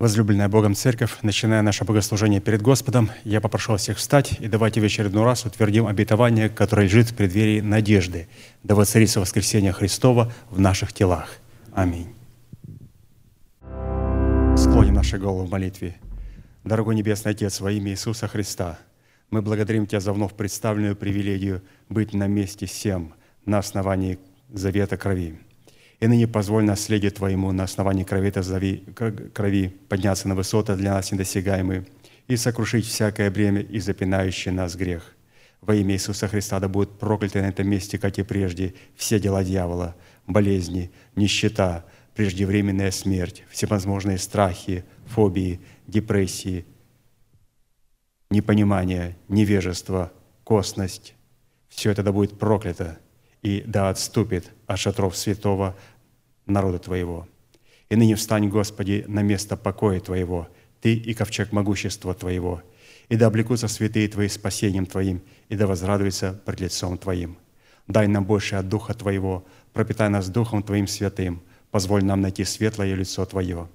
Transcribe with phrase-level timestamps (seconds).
[0.00, 4.84] Возлюбленная Богом Церковь, начиная наше богослужение перед Господом, я попрошу всех встать и давайте в
[4.84, 8.26] очередной раз утвердим обетование, которое лежит в преддверии надежды,
[8.64, 11.38] да воцарится воскресение Христова в наших телах.
[11.72, 12.12] Аминь.
[14.56, 15.94] Склоним наши головы в молитве.
[16.64, 18.80] Дорогой Небесный Отец, во имя Иисуса Христа,
[19.30, 23.14] мы благодарим Тебя за вновь представленную привилегию быть на месте всем
[23.46, 24.18] на основании
[24.52, 25.38] завета крови.
[26.04, 28.30] И ныне позволь наследие Твоему на основании крови,
[29.32, 31.86] крови подняться на высоты для нас недосягаемые
[32.28, 35.16] и сокрушить всякое бремя и запинающий нас грех.
[35.62, 39.42] Во имя Иисуса Христа да будут прокляты на этом месте, как и прежде, все дела
[39.42, 46.66] дьявола, болезни, нищета, преждевременная смерть, всевозможные страхи, фобии, депрессии,
[48.28, 50.12] непонимание, невежество,
[50.44, 51.14] косность.
[51.70, 52.98] Все это да будет проклято
[53.44, 55.76] и да отступит от шатров святого
[56.46, 57.28] народа Твоего.
[57.88, 60.48] И ныне встань, Господи, на место покоя Твоего,
[60.80, 62.62] Ты и ковчег могущества Твоего,
[63.08, 67.36] и да облекутся святые Твои спасением Твоим, и да возрадуются пред лицом Твоим.
[67.86, 72.94] Дай нам больше от Духа Твоего, пропитай нас Духом Твоим святым, позволь нам найти светлое
[72.94, 73.68] лицо Твое.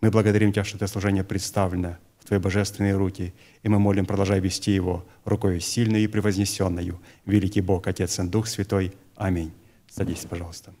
[0.00, 4.38] Мы благодарим Тебя, что это служение представлено в Твои божественные руки, и мы молим, продолжай
[4.38, 7.00] вести его рукой сильной и превознесенную.
[7.26, 8.92] Великий Бог, Отец и Дух Святой.
[9.16, 9.52] Аминь.
[9.88, 10.72] Садись, пожалуйста.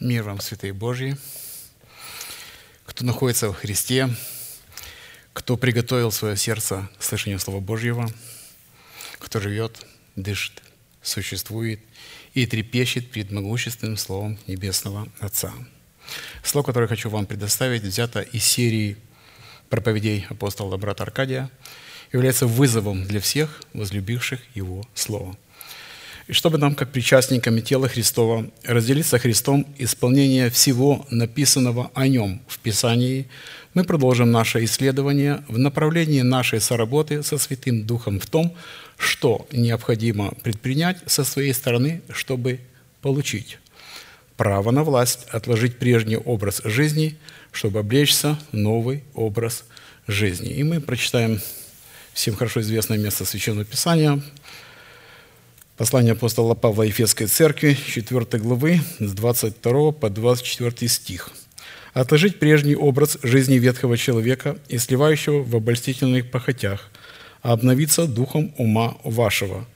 [0.00, 1.14] Мир вам, святые Божьи,
[2.86, 4.08] кто находится в Христе,
[5.34, 8.10] кто приготовил свое сердце к слышанию Слова Божьего,
[9.18, 9.84] кто живет,
[10.16, 10.62] дышит,
[11.02, 11.80] существует
[12.32, 15.52] и трепещет перед могущественным Словом Небесного Отца.
[16.42, 18.96] Слово, которое хочу вам предоставить, взято из серии
[19.68, 21.50] проповедей апостола брата Аркадия,
[22.10, 25.36] является вызовом для всех возлюбивших Его Слово–
[26.30, 32.60] и чтобы нам, как причастниками тела Христова, разделиться Христом исполнение всего написанного о Нем в
[32.60, 33.26] Писании,
[33.74, 38.54] мы продолжим наше исследование в направлении нашей соработы со Святым Духом в том,
[38.96, 42.60] что необходимо предпринять со своей стороны, чтобы
[43.02, 43.58] получить
[44.36, 47.16] право на власть, отложить прежний образ жизни,
[47.50, 49.64] чтобы облечься новый образ
[50.06, 50.50] жизни.
[50.50, 51.40] И мы прочитаем
[52.12, 54.22] всем хорошо известное место Священного Писания–
[55.80, 61.30] Послание апостола Павла Ефесской церкви, 4 главы, с 22 по 24 стих.
[61.94, 66.90] «Отложить прежний образ жизни ветхого человека и сливающего в обольстительных похотях,
[67.40, 69.66] а обновиться духом ума вашего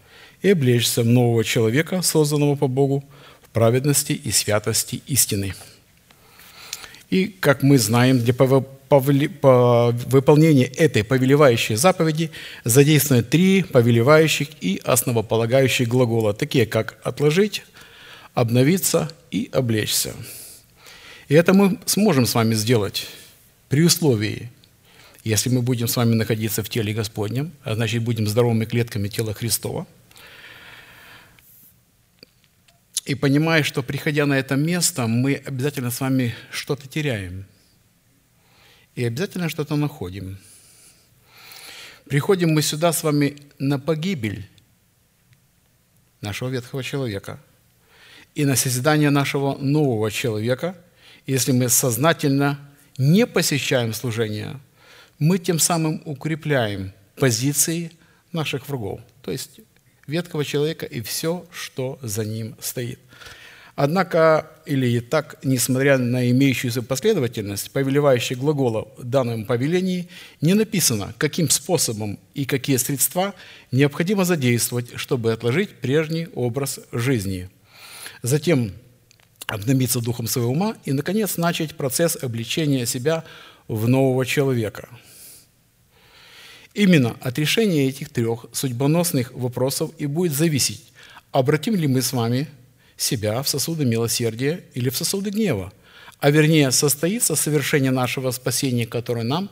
[0.43, 3.03] и облечься в нового человека, созданного по Богу,
[3.41, 5.55] в праведности и святости истины».
[7.09, 8.35] И, как мы знаем, для
[9.01, 12.31] по выполнению этой повелевающей заповеди
[12.65, 17.65] задействованы три повелевающих и основополагающих глагола, такие как «отложить»,
[18.35, 20.15] «обновиться» и «облечься».
[21.29, 23.07] И это мы сможем с вами сделать
[23.69, 24.51] при условии,
[25.25, 29.33] если мы будем с вами находиться в теле Господнем, а значит, будем здоровыми клетками тела
[29.33, 29.87] Христова,
[33.07, 37.47] и понимая, что, приходя на это место, мы обязательно с вами что-то теряем–
[38.95, 40.39] и обязательно что-то находим.
[42.07, 44.49] Приходим мы сюда с вами на погибель
[46.21, 47.41] нашего ветхого человека
[48.35, 50.77] и на созидание нашего нового человека,
[51.27, 52.59] если мы сознательно
[52.99, 54.61] не посещаем служение,
[55.19, 57.93] мы тем самым укрепляем позиции
[58.33, 59.61] наших врагов, то есть
[60.07, 62.99] ветхого человека и все, что за ним стоит–
[63.77, 70.09] Однако, или так, несмотря на имеющуюся последовательность повелевающих глагола в данном повелении,
[70.41, 73.35] не написано, каким способом и какие средства
[73.73, 77.51] необходимо задействовать, чтобы отложить прежний образ жизни.
[78.23, 78.73] Затем
[79.47, 83.25] обновиться духом своего ума и, наконец, начать процесс обличения себя
[83.67, 84.89] в нового человека.
[86.75, 90.93] Именно от решения этих трех судьбоносных вопросов и будет зависеть,
[91.33, 92.47] обратим ли мы с вами–
[92.97, 95.73] себя в сосуды милосердия или в сосуды гнева,
[96.21, 99.51] а вернее состоится совершение нашего спасения, которое нам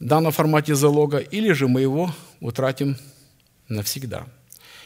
[0.00, 2.96] дано в формате залога, или же мы его утратим
[3.68, 4.26] навсегда.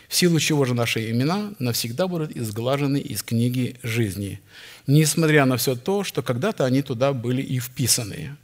[0.09, 4.41] В силу чего же наши имена навсегда будут изглажены из книги жизни,
[4.87, 8.37] несмотря на все то, что когда-то они туда были и вписаны.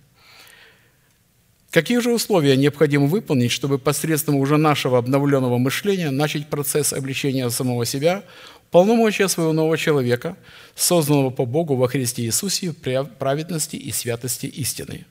[1.71, 7.85] Какие же условия необходимо выполнить, чтобы посредством уже нашего обновленного мышления начать процесс обличения самого
[7.85, 8.25] себя,
[8.70, 10.37] полномочия своего нового человека,
[10.75, 15.05] созданного по Богу во Христе Иисусе в праведности и святости истины.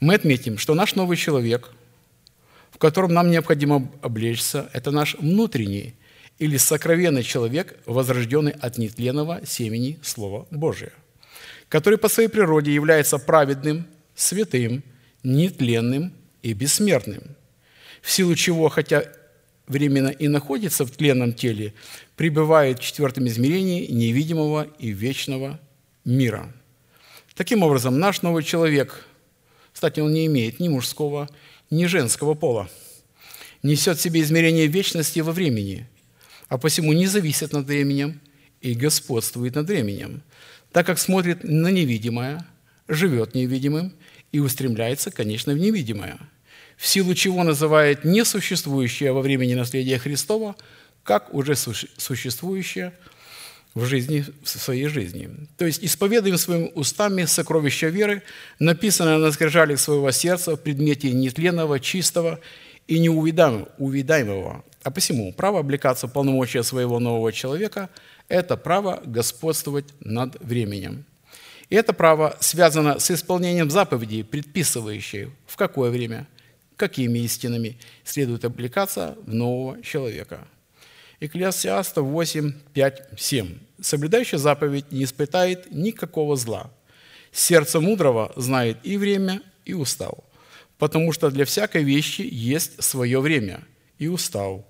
[0.00, 1.70] Мы отметим, что наш новый человек,
[2.70, 5.94] в котором нам необходимо облечься, это наш внутренний
[6.38, 10.92] или сокровенный человек, возрожденный от нетленного семени Слова Божия.
[11.68, 14.82] который по своей природе является праведным, святым,
[15.22, 17.22] нетленным и бессмертным,
[18.02, 19.04] в силу чего, хотя
[19.66, 21.74] временно и находится в тленном теле,
[22.16, 25.60] пребывает в четвертом измерении невидимого и вечного
[26.04, 26.52] мира.
[27.34, 29.06] Таким образом, наш новый человек,
[29.72, 31.28] кстати, он не имеет ни мужского,
[31.70, 32.70] ни женского пола,
[33.62, 35.88] несет в себе измерение вечности во времени,
[36.48, 38.20] а посему не зависит над временем
[38.60, 40.22] и господствует над временем,
[40.72, 42.46] так как смотрит на невидимое,
[42.88, 43.92] живет невидимым
[44.32, 46.18] и устремляется, конечно, в невидимое–
[46.76, 50.56] в силу чего называет несуществующее во времени наследие Христова,
[51.02, 52.92] как уже существующее
[53.74, 55.30] в жизни, в своей жизни.
[55.56, 58.22] То есть исповедуем своими устами сокровища веры,
[58.58, 62.40] написанное на скрижалях своего сердца в предмете нетленного, чистого
[62.88, 64.64] и неувидаемого.
[64.82, 67.90] А посему право облекаться в полномочия своего нового человека–
[68.28, 71.04] это право господствовать над временем.
[71.68, 76.26] И это право связано с исполнением заповедей, предписывающей в какое время–
[76.76, 80.46] какими истинами следует облекаться в нового человека.
[81.20, 83.58] Экклесиаста 8, 5, 7.
[83.80, 86.70] «Соблюдающий заповедь не испытает никакого зла.
[87.32, 90.14] Сердце мудрого знает и время, и устав,
[90.78, 93.60] потому что для всякой вещи есть свое время
[93.98, 94.62] и устав,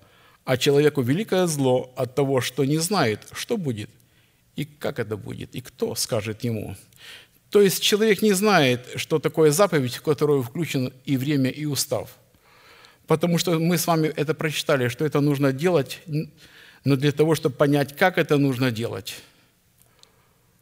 [0.43, 3.89] а человеку великое зло от того, что не знает, что будет,
[4.55, 6.75] и как это будет, и кто скажет ему.
[7.49, 12.09] То есть человек не знает, что такое заповедь, в которую включен и время, и устав.
[13.07, 16.01] Потому что мы с вами это прочитали, что это нужно делать,
[16.83, 19.15] но для того, чтобы понять, как это нужно делать,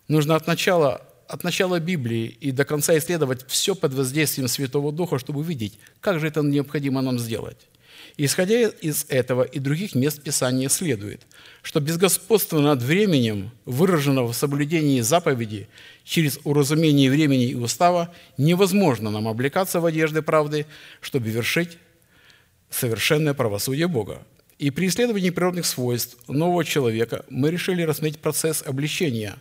[0.08, 5.18] нужно от начала, от начала Библии и до конца исследовать все под воздействием Святого Духа,
[5.18, 7.58] чтобы увидеть, как же это необходимо нам сделать.
[8.18, 11.28] Исходя из этого и других мест Писания следует,
[11.62, 15.68] что без господства над временем, выраженного в соблюдении заповеди
[16.06, 20.66] через уразумение времени и устава, невозможно нам облекаться в одежды правды,
[21.02, 21.78] чтобы вершить
[22.70, 24.26] совершенное правосудие Бога.
[24.60, 29.36] И при исследовании природных свойств нового человека мы решили рассмотреть процесс обличения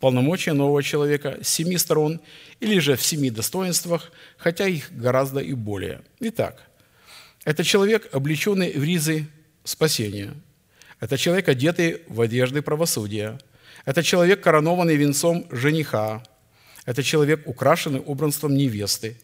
[0.00, 2.20] полномочия нового человека с семи сторон
[2.58, 6.02] или же в семи достоинствах, хотя их гораздо и более.
[6.20, 6.68] Итак,
[7.46, 9.28] это человек, облеченный в ризы
[9.62, 10.34] спасения.
[10.98, 13.38] Это человек, одетый в одежды правосудия.
[13.84, 16.24] Это человек, коронованный венцом жениха.
[16.86, 19.16] Это человек, украшенный убранством невесты.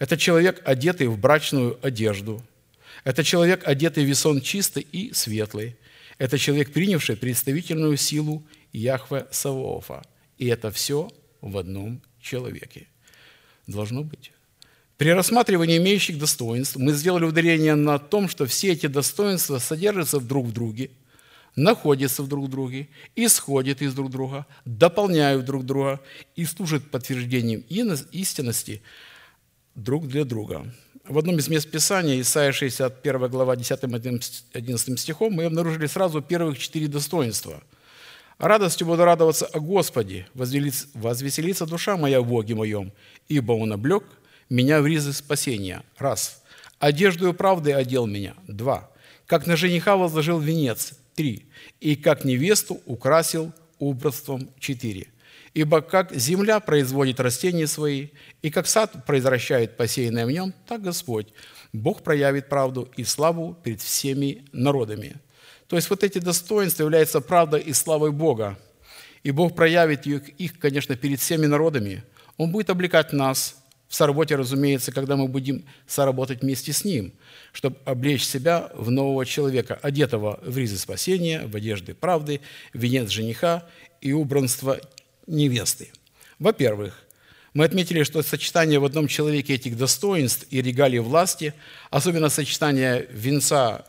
[0.00, 2.42] Это человек, одетый в брачную одежду.
[3.04, 5.76] Это человек, одетый в весон чистый и светлый.
[6.18, 10.02] Это человек, принявший представительную силу Яхве Савоофа.
[10.36, 12.88] И это все в одном человеке.
[13.68, 14.32] Должно быть.
[14.98, 20.46] При рассматривании имеющих достоинств мы сделали ударение на том, что все эти достоинства содержатся друг
[20.46, 20.90] в друге,
[21.54, 26.00] находятся в друг друге, исходят из друг друга, дополняют друг друга
[26.34, 27.60] и служат подтверждением
[28.10, 28.82] истинности
[29.76, 30.74] друг для друга.
[31.04, 36.88] В одном из мест Писания, Исайя 61 глава 10-11 стихом, мы обнаружили сразу первых четыре
[36.88, 37.62] достоинства.
[38.38, 42.92] «Радостью буду радоваться о Господе, возвеселится душа моя в Боге моем,
[43.28, 44.02] ибо Он облег
[44.48, 45.82] меня в ризы спасения.
[45.98, 46.42] Раз.
[46.78, 48.34] Одеждою правды одел меня.
[48.46, 48.90] Два.
[49.26, 50.94] Как на жениха возложил венец.
[51.14, 51.48] Три.
[51.80, 54.50] И как невесту украсил убранством.
[54.58, 55.08] Четыре.
[55.54, 58.08] Ибо как земля производит растения свои,
[58.42, 61.28] и как сад произвращает посеянное в нем, так Господь,
[61.72, 65.16] Бог проявит правду и славу перед всеми народами.
[65.66, 68.58] То есть вот эти достоинства являются правдой и славой Бога.
[69.22, 72.04] И Бог проявит их, конечно, перед всеми народами.
[72.36, 73.56] Он будет облекать нас
[73.88, 77.12] в соработе, разумеется, когда мы будем соработать вместе с Ним,
[77.52, 82.42] чтобы облечь себя в нового человека, одетого в ризы спасения, в одежды правды,
[82.74, 83.66] в венец жениха
[84.02, 84.78] и убранство
[85.26, 85.88] невесты.
[86.38, 87.02] Во-первых,
[87.54, 91.54] мы отметили, что сочетание в одном человеке этих достоинств и регалий власти,
[91.90, 93.86] особенно сочетание венца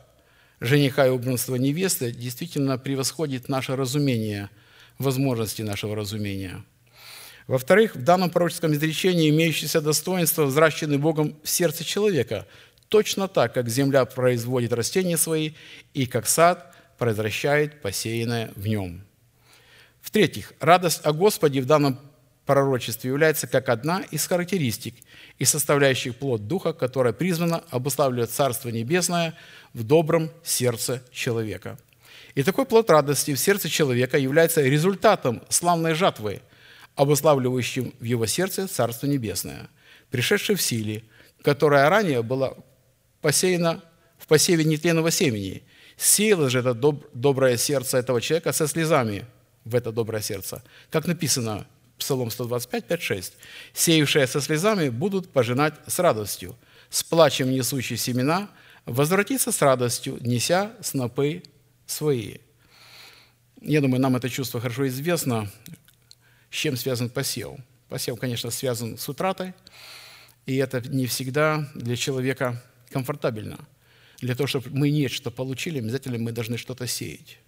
[0.62, 4.50] жениха и убранства невесты, действительно превосходит наше разумение,
[4.98, 6.64] возможности нашего разумения–
[7.50, 12.46] во-вторых, в данном пророческом изречении имеющиеся достоинства взращены Богом в сердце человека,
[12.90, 15.54] точно так, как земля производит растения свои
[15.96, 19.02] и как сад произвращает посеянное в нем.
[20.00, 22.00] В-третьих, радость о Господе в данном
[22.46, 24.94] пророчестве является как одна из характеристик
[25.40, 29.34] и составляющих плод Духа, которая призвана обуславливать Царство Небесное
[29.74, 31.80] в добром сердце человека.
[32.36, 36.44] И такой плод радости в сердце человека является результатом славной жатвы–
[37.00, 39.70] обуславливающим в его сердце Царство Небесное,
[40.12, 41.06] пришедшее в силе,
[41.42, 42.56] которая ранее была
[43.22, 43.82] посеяна
[44.18, 45.64] в посеве нетленного семени.
[45.96, 49.26] Сеяло же это доб- доброе сердце этого человека со слезами
[49.64, 50.62] в это доброе сердце.
[50.90, 51.66] Как написано
[51.98, 53.34] Псалом 125, 5, 6.
[53.74, 56.58] «Сеявшие со слезами будут пожинать с радостью,
[56.90, 58.50] с плачем несущие семена,
[58.86, 61.44] возвратиться с радостью, неся снопы
[61.86, 62.40] свои».
[63.62, 65.50] Я думаю, нам это чувство хорошо известно,
[66.50, 67.60] с чем связан посев.
[67.90, 69.54] Посев, конечно, связан с утратой,
[70.46, 73.60] и это не всегда для человека комфортабельно.
[74.20, 77.40] Для того, чтобы мы нечто получили, обязательно мы должны что-то сеять.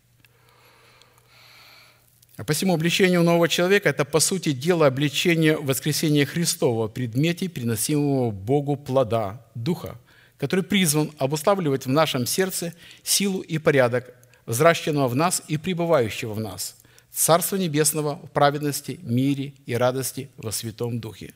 [2.37, 8.31] А посему обличение у нового человека– это, по сути дела, обличение воскресения Христова, предмете, приносимого
[8.31, 9.99] Богу плода, Духа,
[10.37, 14.15] который призван обуславливать в нашем сердце силу и порядок,
[14.47, 16.77] взращенного в нас и пребывающего в нас,
[17.11, 21.33] Царство Небесного в праведности, мире и радости во Святом Духе,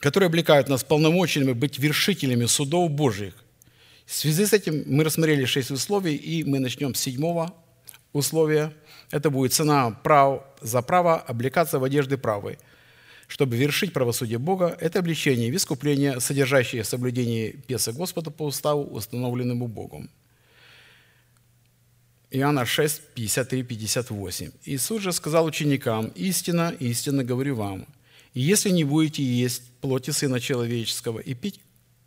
[0.00, 3.34] которые облекают нас полномочиями быть вершителями судов Божьих,
[4.06, 7.54] в связи с этим мы рассмотрели шесть условий, и мы начнем с седьмого
[8.12, 8.74] условия.
[9.10, 12.58] Это будет цена прав, за право облекаться в одежды правой,
[13.26, 14.76] чтобы вершить правосудие Бога.
[14.80, 20.10] Это обличение в искупление, содержащее соблюдение песа Господа по уставу, установленному Богом.
[22.34, 24.50] Иоанна 6, 53, 58.
[24.64, 27.86] Иисус же сказал ученикам, «Истина, истинно говорю вам,
[28.32, 31.60] если не будете есть плоти Сына Человеческого и пить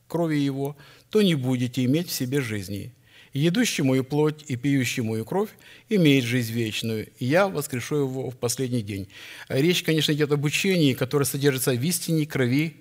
[0.07, 0.75] крови Его,
[1.11, 2.91] то не будете иметь в себе жизни.
[3.33, 5.49] Едущий мою плоть и пьющий мою кровь
[5.89, 9.07] имеет жизнь вечную, и я воскрешу его в последний день».
[9.47, 12.77] Речь, конечно, идет об учении, которое содержится в истине крови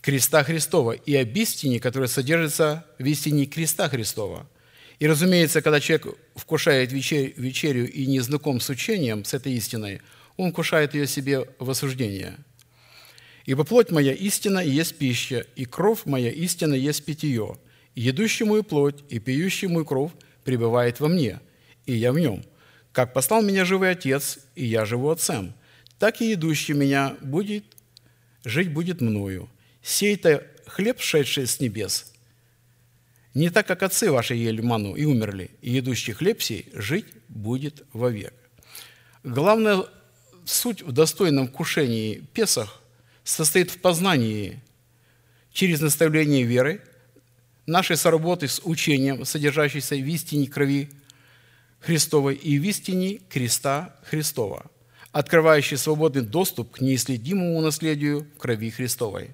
[0.00, 4.48] креста Христова, и об истине, которая содержится в истине креста Христова.
[5.00, 10.00] И, разумеется, когда человек вкушает вечерю и не знаком с учением, с этой истиной,
[10.36, 12.36] он вкушает ее себе в осуждение–
[13.46, 17.58] Ибо плоть моя истина и есть пища, и кровь моя истина есть питье.
[17.94, 20.12] И едущий мою плоть и пьющий мою кровь
[20.44, 21.40] пребывает во мне,
[21.86, 22.44] и я в нем.
[22.92, 25.54] Как послал меня живой Отец, и я живу Отцем,
[25.98, 27.64] так и едущий меня будет,
[28.44, 29.48] жить будет мною.
[29.82, 32.09] Сей-то хлеб, шедший с небес,
[33.34, 37.84] не так, как отцы ваши ели ману и умерли, и едущий хлеб сей жить будет
[37.92, 38.34] вовек.
[39.22, 39.84] Главная
[40.44, 42.82] суть в достойном вкушении Песах
[43.22, 44.60] состоит в познании
[45.52, 46.82] через наставление веры,
[47.66, 50.90] нашей соработы с учением, содержащейся в истине крови
[51.78, 54.66] Христовой и в истине креста Христова,
[55.12, 59.30] открывающий свободный доступ к неисследимому наследию крови Христовой.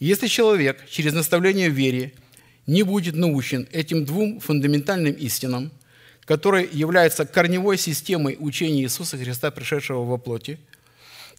[0.00, 1.74] Если человек через наставление в
[2.66, 5.72] не будет научен этим двум фундаментальным истинам,
[6.24, 10.58] которые являются корневой системой учения Иисуса Христа, пришедшего во плоти–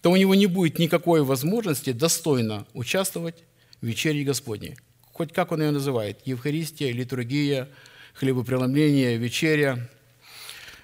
[0.04, 3.36] то у него не будет никакой возможности достойно участвовать
[3.80, 4.76] в вечере Господней.
[5.12, 7.70] Хоть как он ее называет, Евхаристия, литургия,
[8.12, 9.88] хлебопреломление, вечеря.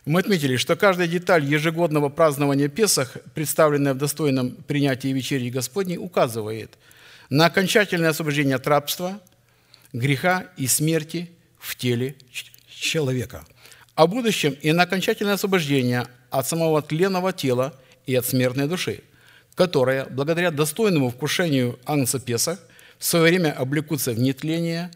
[0.07, 6.79] Мы отметили, что каждая деталь ежегодного празднования Песах, представленная в достойном принятии вечери Господней, указывает
[7.29, 9.21] на окончательное освобождение от рабства,
[9.93, 12.17] греха и смерти в теле
[12.69, 13.45] человека,
[13.95, 17.75] о будущем и на окончательное освобождение от самого тленного тела
[18.07, 19.03] и от смертной души–
[19.61, 22.59] которые, благодаря достойному вкушению Агнца Песах,
[22.99, 24.91] в свое время облекутся в нетление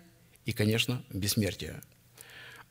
[0.46, 1.82] и, конечно, бессмертие.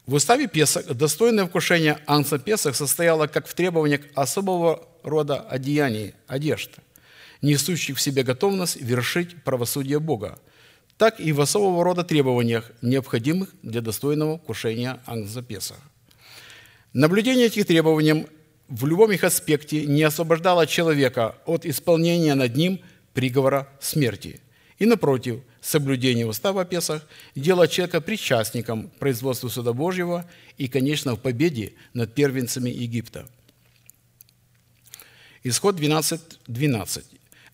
[0.07, 6.71] В уставе Песах достойное вкушение Агнца Песах состояло как в требованиях особого рода одеяний, одежд,
[7.43, 10.39] несущих в себе готовность вершить правосудие Бога,
[10.97, 15.79] так и в особого рода требованиях, необходимых для достойного вкушения Агнца Песах.
[16.93, 18.27] Наблюдение этих требований
[18.67, 22.79] в любом их аспекте не освобождало человека от исполнения над ним
[23.13, 24.39] приговора смерти.
[24.79, 30.25] И напротив, соблюдение устава Песах делает человека причастником к производству суда Божьего
[30.57, 33.27] и, конечно, в победе над первенцами Египта.
[35.43, 37.05] Исход 12, 12.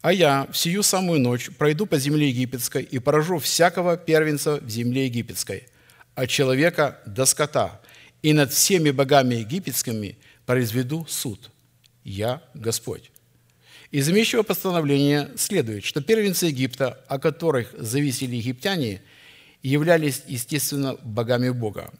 [0.01, 4.69] «А я в сию самую ночь пройду по земле египетской и поражу всякого первенца в
[4.69, 5.67] земле египетской,
[6.15, 7.81] от человека до скота,
[8.21, 10.17] и над всеми богами египетскими–
[10.49, 11.51] произведу суд.
[12.03, 13.11] Я Господь.
[13.91, 19.03] Из имеющего постановления следует, что первенцы Египта, о которых зависели египтяне,
[19.61, 21.91] являлись, естественно, богами Бога.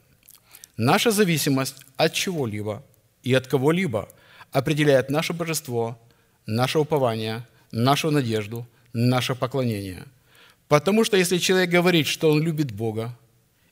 [0.78, 2.84] Наша зависимость от чего-либо
[3.22, 4.10] и от кого-либо
[4.52, 6.02] определяет наше божество,
[6.48, 10.06] наше упование, нашу надежду, наше поклонение.
[10.68, 13.18] Потому что если человек говорит, что он любит Бога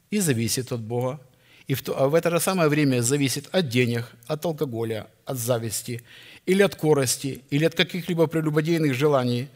[0.09, 1.19] и зависит от Бога,
[1.67, 5.37] и в, то, а в это же самое время зависит от денег, от алкоголя, от
[5.37, 6.01] зависти,
[6.45, 9.49] или от корости, или от каких-либо прелюбодейных желаний,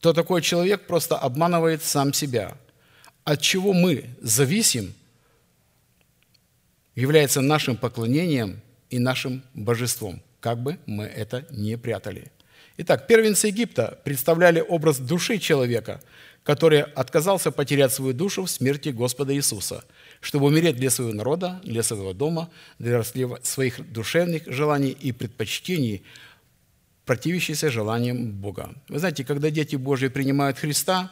[0.00, 2.56] то такой человек просто обманывает сам себя.
[3.24, 4.94] От чего мы зависим,
[6.94, 12.30] является нашим поклонением и нашим божеством, как бы мы это не прятали.
[12.80, 16.00] Итак, первенцы Египта представляли образ души человека,
[16.44, 19.84] который отказался потерять свою душу в смерти Господа Иисуса,
[20.20, 26.04] чтобы умереть для своего народа, для своего дома, для своих душевных желаний и предпочтений,
[27.04, 28.72] противящихся желаниям Бога.
[28.88, 31.10] Вы знаете, когда дети Божьи принимают Христа,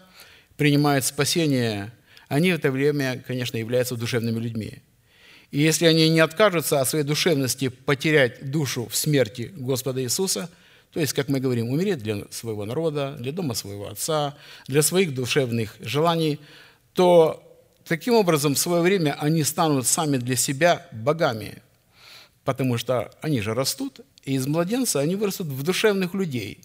[0.57, 1.93] принимают спасение,
[2.29, 4.83] они в это время, конечно, являются душевными людьми.
[5.51, 10.49] И если они не откажутся от своей душевности потерять душу в смерти Господа Иисуса,
[10.97, 14.35] то есть, как мы говорим, умереть для своего народа, для дома своего отца,
[14.67, 16.41] для своих душевных желаний,
[16.95, 17.43] то
[17.85, 21.63] таким образом в свое время они станут сами для себя богами,
[22.45, 26.61] потому что они же растут, и из младенца они вырастут в душевных людей.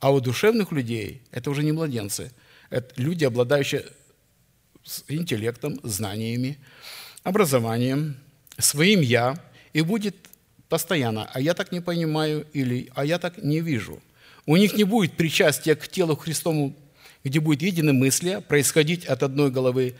[0.00, 2.32] А у душевных людей это уже не младенцы,
[2.68, 3.84] это люди, обладающие
[5.06, 6.58] интеллектом, знаниями,
[7.22, 8.16] образованием,
[8.58, 9.40] своим «я»,
[9.72, 10.21] и будет
[10.72, 14.00] постоянно «а я так не понимаю» или «а я так не вижу».
[14.46, 16.74] У них не будет причастия к телу Христову,
[17.24, 19.96] где будет единомыслие происходить от одной головы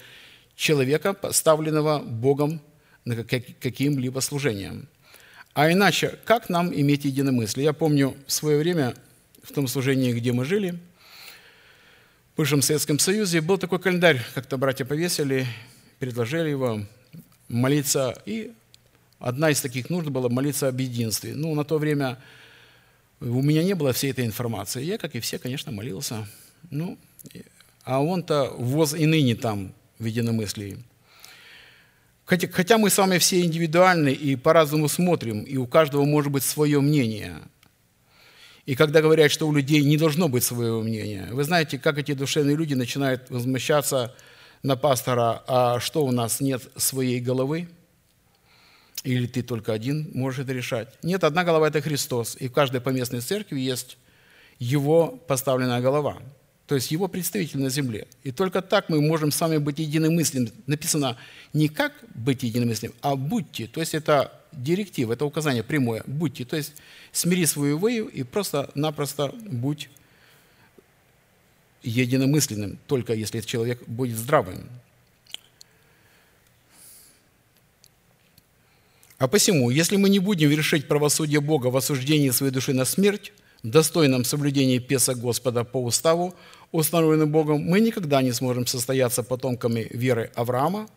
[0.57, 2.63] человека, поставленного Богом
[3.05, 4.89] на каким-либо служением.
[5.53, 7.67] А иначе, как нам иметь единомыслие?
[7.67, 8.95] Я помню в свое время,
[9.43, 10.79] в том служении, где мы жили,
[12.33, 15.47] в бывшем Советском Союзе, был такой календарь, как-то братья повесили,
[15.99, 16.81] предложили его,
[17.49, 18.15] молиться.
[18.25, 18.53] И
[19.23, 21.35] одна из таких нужд была молиться об единстве.
[21.35, 22.19] Ну, на то время
[23.21, 24.85] у меня не было всей этой информации.
[24.85, 26.27] Я, как и все, конечно, молился.
[26.71, 26.99] Ну,
[27.85, 30.79] а он-то воз и ныне там в единомыслии.
[32.25, 36.45] Хотя, хотя мы с вами все индивидуальны и по-разному смотрим, и у каждого может быть
[36.45, 37.39] свое мнение.
[38.65, 42.13] И когда говорят, что у людей не должно быть своего мнения, вы знаете, как эти
[42.13, 44.15] душевные люди начинают возмущаться–
[44.63, 47.69] на пастора, а что у нас нет своей головы?
[49.05, 50.89] Или ты только один можешь это решать?
[51.03, 53.99] Нет, одна голова– это Христос, и в каждой поместной церкви есть
[54.59, 56.19] его поставленная голова,
[56.67, 58.07] то есть его представитель на земле.
[58.23, 60.53] И только так мы можем с вами быть единомысленными.
[60.67, 61.17] Написано
[61.53, 63.67] не как быть единомысленным, а будьте.
[63.67, 66.03] То есть это директив, это указание прямое.
[66.07, 66.45] Будьте.
[66.45, 66.75] То есть
[67.11, 69.91] смири свою выю и просто-напросто будь
[71.83, 74.69] единомысленным, только если человек будет здравым.
[79.23, 83.33] А посему, если мы не будем вершить правосудие Бога в осуждении своей души на смерть,
[83.63, 86.35] в достойном соблюдении Песа Господа по уставу,
[86.73, 90.89] установленным Богом, мы никогда не сможем состояться потомками веры Авраама,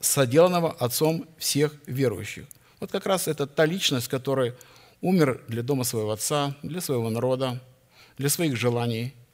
[0.00, 2.46] соделанного отцом всех верующих.
[2.80, 4.54] Вот как раз это та личность, которая
[5.02, 7.60] умер для дома своего отца, для своего народа,
[8.16, 9.12] для своих желаний–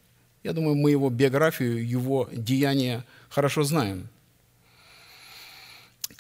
[0.43, 4.09] я думаю, мы его биографию, его деяния хорошо знаем.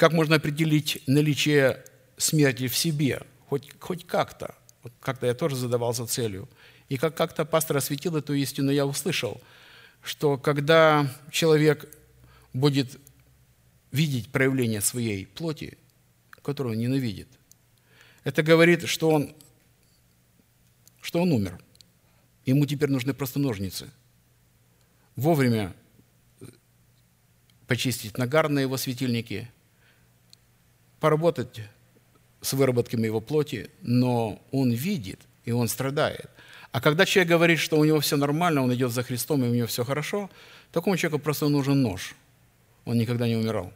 [0.01, 1.85] Как можно определить наличие
[2.17, 3.21] смерти в себе?
[3.51, 4.55] Хоть, хоть как-то.
[4.83, 6.49] Вот как-то я тоже задавался целью.
[6.89, 9.43] И как как-то пастор осветил эту истину, я услышал,
[10.03, 11.87] что когда человек
[12.55, 12.99] будет
[13.93, 15.77] видеть проявление своей плоти,
[16.43, 17.29] которую он ненавидит,
[18.25, 19.35] это говорит, что он,
[21.03, 21.61] что он умер.
[22.47, 23.91] Ему теперь нужны просто ножницы–
[25.15, 25.75] вовремя
[27.67, 29.53] почистить нагар на его светильнике,
[31.01, 31.61] поработать
[32.41, 36.31] с выработками его плоти, но он видит, и он страдает.
[36.73, 39.55] А когда человек говорит, что у него все нормально, он идет за Христом, и у
[39.55, 40.31] него все хорошо,
[40.73, 42.15] такому человеку просто нужен нож.
[42.85, 43.73] Он никогда не умирал.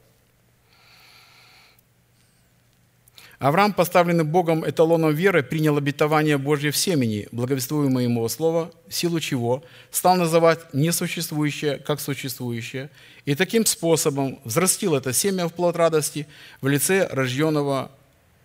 [3.44, 9.62] Авраам, поставленный Богом эталоном веры, принял обетование Божье в семени, благовествуемое ему слова, силу чего
[9.90, 12.88] стал называть несуществующее как существующее,
[13.26, 16.26] и таким способом взрастил это семя в плод радости
[16.62, 17.90] в лице рожденного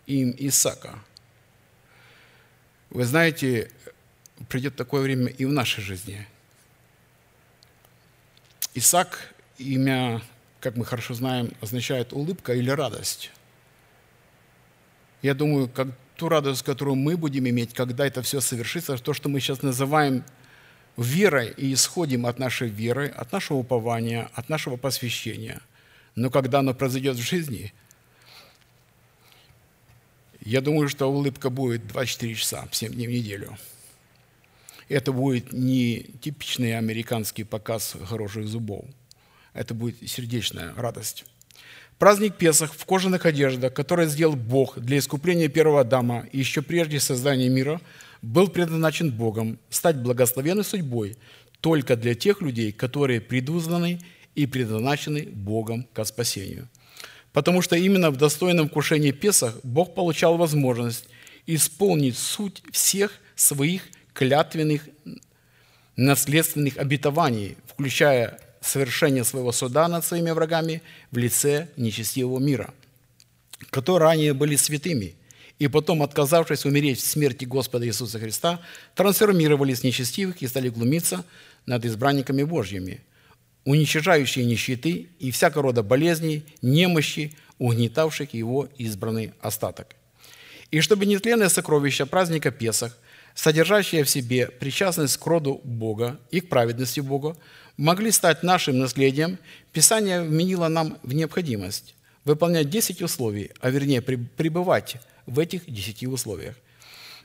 [0.05, 0.99] им Исаака.
[2.89, 3.71] Вы знаете,
[4.49, 6.27] придет такое время и в нашей жизни.
[8.73, 10.21] Исаак, имя,
[10.59, 13.31] как мы хорошо знаем, означает улыбка или радость.
[15.21, 19.29] Я думаю, как ту радость, которую мы будем иметь, когда это все совершится, то, что
[19.29, 20.23] мы сейчас называем
[20.97, 25.61] верой и исходим от нашей веры, от нашего упования, от нашего посвящения.
[26.15, 27.73] Но когда оно произойдет в жизни,
[30.41, 33.57] я думаю, что улыбка будет 24 часа, 7 дней в неделю.
[34.87, 38.85] Это будет не типичный американский показ хороших зубов.
[39.53, 41.25] Это будет сердечная радость.
[41.99, 46.97] Праздник Песах в кожаных одеждах, который сделал Бог для искупления первого Адама и еще прежде
[47.01, 47.81] создания мира,
[48.21, 51.17] был предназначен Богом стать благословенной судьбой
[51.59, 53.99] только для тех людей, которые предузнаны
[54.33, 56.69] и предназначены Богом к спасению.
[57.33, 61.05] потому что именно в достойном вкушении Песах Бог получал возможность
[61.45, 63.83] исполнить суть всех своих
[64.13, 64.87] клятвенных
[65.95, 72.73] наследственных обетований, включая совершение своего суда над своими врагами в лице нечестивого мира,
[73.69, 75.15] которые ранее были святыми,
[75.59, 78.61] и потом, отказавшись умереть в смерти Господа Иисуса Христа,
[78.95, 81.25] трансформировались нечестивых и стали глумиться
[81.65, 83.01] над избранниками Божьими,
[83.65, 89.95] уничтожающие нищеты и всякого рода болезней, немощи, угнетавших его избранный остаток.
[90.71, 92.97] И чтобы нетленное сокровище праздника Песах,
[93.35, 97.35] содержащее в себе причастность к роду Бога и к праведности Бога,
[97.79, 99.37] могли стать нашим наследием,
[99.71, 106.55] Писание вменило нам в необходимость выполнять 10 условий, а вернее пребывать в этих 10 условиях.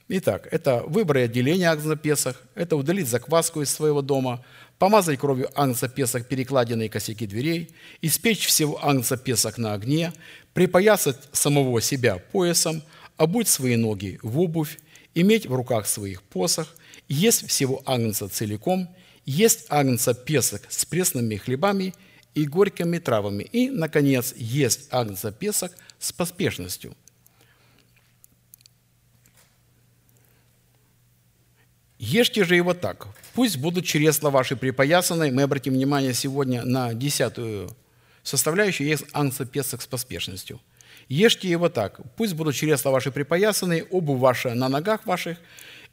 [0.09, 4.45] Итак, это выбор и отделение Агнца Песах, это удалить закваску из своего дома,
[4.79, 10.12] помазать кровью Агнца Песах перекладины и косяки дверей, испечь всего Агнца Песах на огне,
[10.53, 12.83] припоясать самого себя поясом,
[13.17, 14.79] обуть свои ноги в обувь,
[15.17, 16.69] иметь в руках своих посох,
[17.09, 18.88] есть всего Агнца целиком–
[19.25, 21.95] есть агнца Песок с пресными хлебами
[22.35, 23.45] и горькими травами.
[23.45, 26.95] И, наконец, есть агнца Песок с поспешностью.
[31.99, 33.07] Ешьте же его так.
[33.33, 35.33] Пусть будут чресла ваши припоясаны.
[35.33, 37.71] Мы обратим внимание сегодня на десятую
[38.23, 38.87] составляющую.
[38.87, 40.61] Есть агнца Песок с поспешностью.
[41.09, 42.01] Ешьте его так.
[42.17, 45.39] Пусть будут чресла ваши припоясаны, обувь ваша на ногах ваших,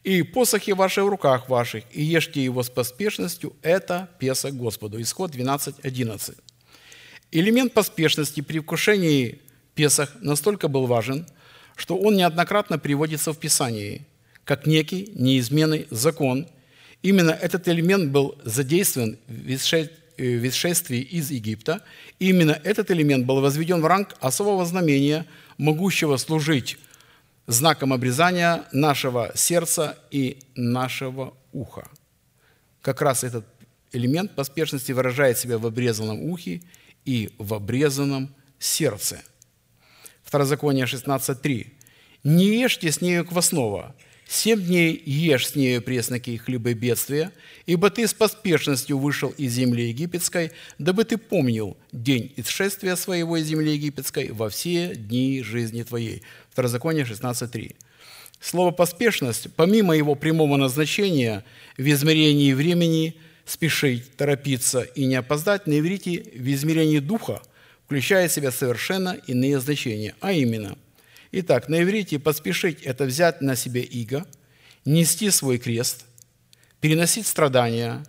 [0.03, 5.01] и посохи ваши в руках ваших, и ешьте его с поспешностью, это Песах Господу».
[5.01, 6.37] Исход 12.11.
[7.31, 9.39] Элемент поспешности при вкушении
[9.75, 11.25] Песах настолько был важен,
[11.75, 14.05] что он неоднократно приводится в Писании,
[14.43, 16.47] как некий неизменный закон.
[17.01, 19.49] Именно этот элемент был задействован в
[20.47, 21.83] исшествии из Египта,
[22.19, 25.25] и именно этот элемент был возведен в ранг особого знамения,
[25.57, 26.77] могущего служить
[27.47, 31.88] знаком обрезания нашего сердца и нашего уха.
[32.82, 33.45] Как раз этот
[33.91, 36.62] элемент поспешности выражает себя в обрезанном ухе
[37.06, 39.21] и в обрезанном сердце.
[40.23, 41.67] Второзаконие 16.3.
[42.23, 43.95] «Не ешьте с нею квасного,
[44.34, 47.34] Семь дней ешь с нею пресноки хлебы бедствия,
[47.65, 53.47] ибо ты с поспешностью вышел из земли египетской, дабы ты помнил день исшествия своего из
[53.47, 56.23] земли египетской во все дни жизни твоей».
[56.51, 57.75] Второзаконие 16.3.
[58.39, 61.43] Слово «поспешность», помимо его прямого назначения
[61.77, 67.41] в измерении времени, спешить, торопиться и не опоздать, на иврите в измерении духа
[67.85, 70.77] включает в себя совершенно иные значения, а именно–
[71.33, 74.25] Итак, на иврите «поспешить»– это взять на себя иго,
[74.83, 76.03] нести свой крест,
[76.81, 78.03] переносить страдания,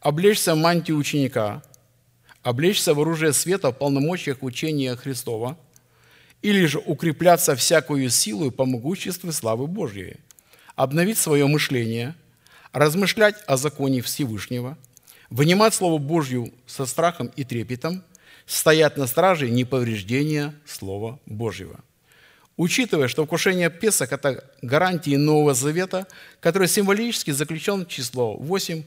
[0.00, 1.62] облечься в мантию ученика,
[2.42, 5.58] облечься в оружие света в полномочиях учения Христова,
[6.42, 10.16] или же укрепляться всякую силу по могуществу славы Божьей,
[10.74, 12.14] обновить свое мышление,
[12.72, 14.78] размышлять о законе Всевышнего,
[15.28, 18.02] вынимать Слово Божью со страхом и трепетом,
[18.46, 21.80] стоять на страже неповреждения Слова Божьего–
[22.60, 26.06] Учитывая, что вкушение Песах– это гарантии Нового Завета,
[26.40, 28.82] который символически заключен в число 8,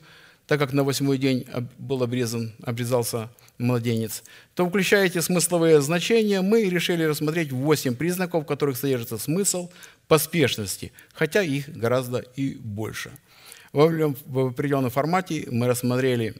[0.48, 1.46] так как на восьмой день
[1.78, 4.24] был обрезан, обрезался младенец,
[4.56, 9.70] то включая эти смысловые значения, мы решили рассмотреть 8 признаков, в которых содержится смысл
[10.08, 13.12] поспешности, хотя их гораздо и больше.
[13.72, 16.36] В определенном формате мы рассмотрели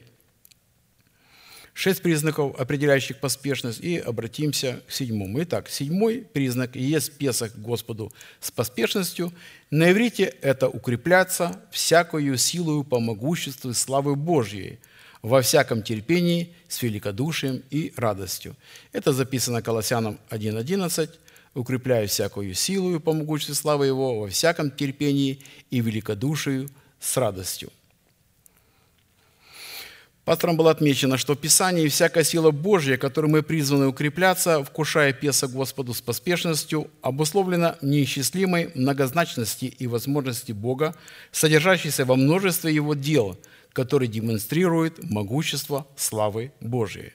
[1.76, 5.42] Шесть признаков, определяющих поспешность, и обратимся к седьмому.
[5.42, 9.32] Итак, седьмой признак есть Песах Господу с поспешностью.
[9.70, 14.78] На иврите это укрепляться всякою силою по могуществу славы Божьей,
[15.20, 18.54] во всяком терпении, с великодушием и радостью.
[18.92, 21.10] Это записано Колоссянам 1.11.
[21.54, 26.68] «Укрепляю всякую силою по могуществу славы Его, во всяком терпении и великодушию
[27.00, 27.70] с радостью».
[30.24, 35.48] Пастором было отмечено, что в Писании всякая сила Божья, которой мы призваны укрепляться, вкушая песа
[35.48, 40.94] Господу с поспешностью, обусловлена неисчислимой многозначности и возможности Бога,
[41.30, 43.38] содержащейся во множестве Его дел,
[43.74, 47.12] которые демонстрируют могущество славы Божией.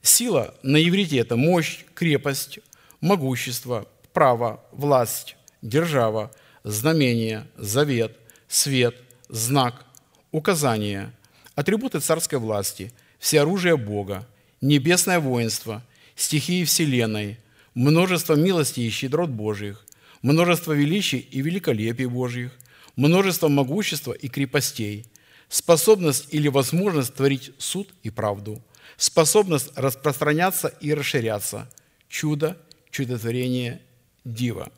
[0.00, 2.60] Сила на иврите– это мощь, крепость,
[3.02, 6.30] могущество, право, власть, держава,
[6.64, 8.16] знамение, завет,
[8.48, 8.96] свет,
[9.28, 9.84] знак,
[10.32, 11.12] указание–
[11.54, 14.26] атрибуты царской власти, все оружие Бога,
[14.60, 15.82] небесное воинство,
[16.16, 17.38] стихии Вселенной,
[17.74, 19.84] множество милости и щедрот Божьих,
[20.22, 22.52] множество величий и великолепий Божьих,
[22.96, 25.06] множество могущества и крепостей,
[25.48, 28.62] способность или возможность творить суд и правду,
[28.96, 31.70] способность распространяться и расширяться,
[32.08, 32.56] чудо,
[32.90, 33.80] чудотворение,
[34.24, 34.70] диво.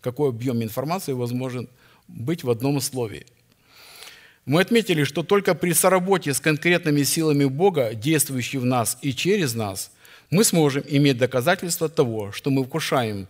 [0.00, 1.68] Какой объем информации возможен
[2.08, 3.26] быть в одном слове.
[4.46, 9.54] Мы отметили, что только при соработе с конкретными силами Бога, действующими в нас и через
[9.54, 9.90] нас,
[10.30, 13.26] мы сможем иметь доказательство того, что мы вкушаем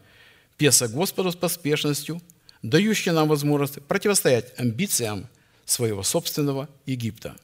[0.57, 2.21] Песа Господу с поспешностью,
[2.63, 5.27] дающей нам возможность противостоять амбициям
[5.65, 7.35] своего собственного Египта.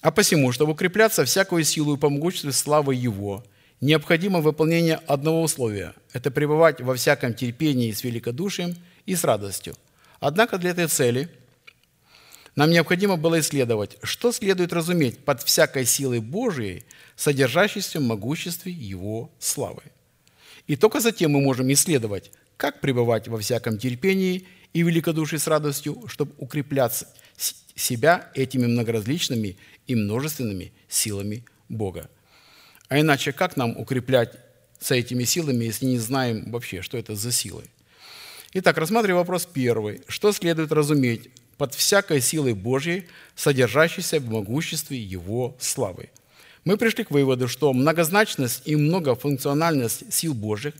[0.00, 2.10] А посему, чтобы укрепляться всякую силу и по
[2.52, 3.44] славы Его,
[3.80, 9.74] необходимо выполнение одного условия– это пребывать во всяком терпении с великодушием и с радостью.
[10.20, 11.28] Однако для этой цели
[12.56, 16.84] нам необходимо было исследовать, что следует разуметь под всякой силой Божией,
[17.16, 19.82] содержащейся в могуществе Его славы.
[20.66, 26.02] И только затем мы можем исследовать, как пребывать во всяком терпении и великодушии с радостью,
[26.08, 27.08] чтобы укрепляться
[27.74, 29.56] себя этими многоразличными
[29.86, 32.10] и множественными силами Бога.
[32.88, 34.34] А иначе как нам укреплять
[34.80, 37.64] с этими силами, если не знаем вообще, что это за силы?
[38.54, 40.02] Итак, рассматриваем вопрос первый.
[40.08, 46.08] Что следует разуметь под всякой силой Божьей, содержащейся в могуществе Его славы?
[46.64, 50.74] Мы пришли к выводу, что многозначность и многофункциональность сил Божьих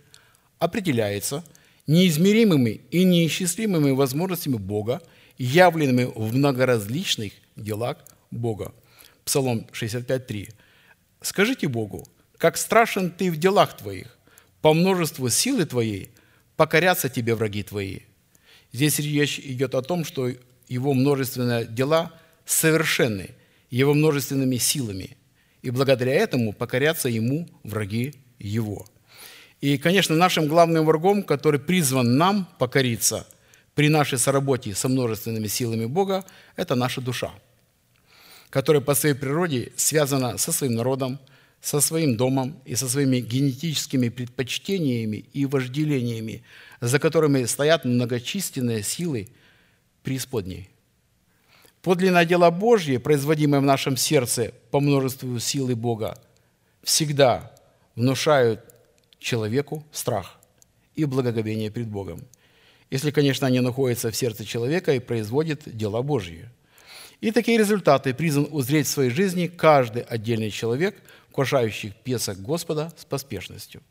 [0.58, 1.44] определяется
[1.86, 5.02] неизмеримыми и неисчислимыми возможностями Бога,
[5.36, 7.98] явленными в многоразличных делах
[8.30, 8.72] Бога.
[9.24, 10.52] Псалом 65.3.
[11.22, 14.16] «Скажите Богу, как страшен Ты в делах Твоих,
[14.60, 16.10] по множеству силы Твоей
[16.56, 18.00] покорятся Тебе враги Твои».
[18.72, 20.30] Здесь речь идет о том, что
[20.68, 22.12] Его множественные дела
[22.44, 23.30] совершенны
[23.70, 25.16] Его множественными силами,
[25.62, 28.86] и благодаря этому покорятся Ему враги Его.
[29.60, 33.26] И, конечно, нашим главным врагом, который призван нам покориться
[33.74, 36.24] при нашей соработе со множественными силами Бога,
[36.56, 37.32] это наша душа–
[38.50, 41.18] которая по своей природе связана со своим народом,
[41.60, 46.42] со своим домом и со своими генетическими предпочтениями и вожделениями,
[46.80, 49.28] за которыми стоят многочисленные силы
[50.08, 50.70] преисподней.
[51.82, 56.18] Подлинное дело Божье, производимое в нашем сердце по множеству силы Бога,
[56.82, 57.52] всегда
[57.94, 58.64] внушают
[59.18, 60.38] человеку страх
[60.94, 62.22] и благоговение пред Богом.
[62.90, 66.48] Если, конечно, они находятся в сердце человека и производят дела Божьи–
[67.20, 70.94] и такие результаты призван узреть в своей жизни каждый отдельный человек,
[71.30, 73.82] вкушающий Песах Господа с поспешностью.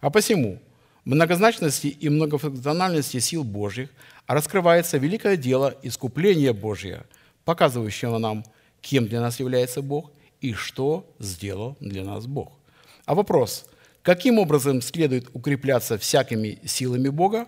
[0.00, 0.60] А посему
[1.04, 3.90] многозначности и многофункциональности сил Божьих
[4.26, 7.04] раскрывается великое дело искупления Божьего,
[7.44, 8.44] показывающего нам,
[8.80, 12.52] кем для нас является Бог и что сделал для нас Бог.
[13.04, 13.66] А вопрос,
[14.02, 17.46] каким образом следует укрепляться всякими силами Бога,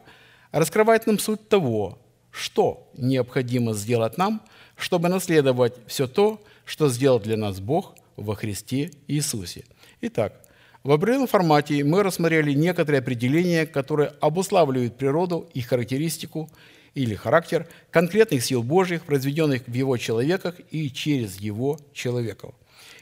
[0.53, 1.99] раскрывает нам суть того,
[2.31, 4.43] что необходимо сделать нам–
[4.77, 9.65] чтобы наследовать все то, что сделал для нас Бог во Христе Иисусе.
[10.01, 10.44] Итак,
[10.85, 16.51] в формате мы рассмотрели некоторые определения, которые обуславливают природу и характеристику
[16.95, 22.55] или характер конкретных сил Божьих, произведенных в Его человеках и через Его человеков.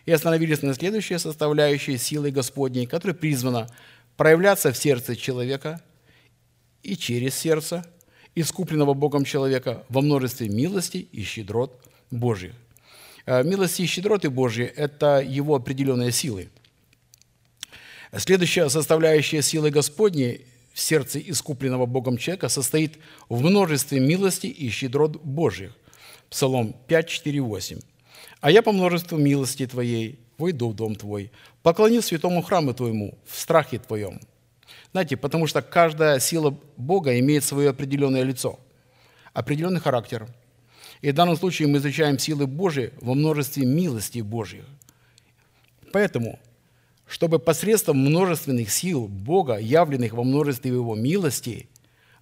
[0.06, 3.68] И остановились на следующей составляющей силы Господней, которая призвана
[4.16, 5.82] проявляться в сердце человека
[6.82, 7.84] и через сердце–
[8.34, 12.52] искупленного Богом человека во множестве милости и щедрот Божьих.
[13.26, 16.48] Э, милости и щедроты Божьи– это его определенные силы.
[18.14, 20.44] Следующая составляющая силы Господней
[20.74, 22.98] в сердце искупленного Богом человека состоит
[23.30, 25.74] в множестве милости и щедрот Божьих.
[26.28, 27.78] Псалом 5, 4, 8.
[28.42, 31.30] «А я по множеству милости Твоей войду в дом Твой,
[31.62, 34.20] поклоню святому храму Твоему в страхе Твоем».
[34.92, 38.60] Знаете, потому что каждая сила Бога имеет свое определенное лицо,
[39.32, 40.28] определенный характер.
[41.00, 44.64] И в данном случае мы изучаем силы Божьи во множестве милости Божьих.
[45.92, 46.38] Поэтому,
[47.12, 51.68] чтобы посредством множественных сил Бога, явленных во множестве Его милости,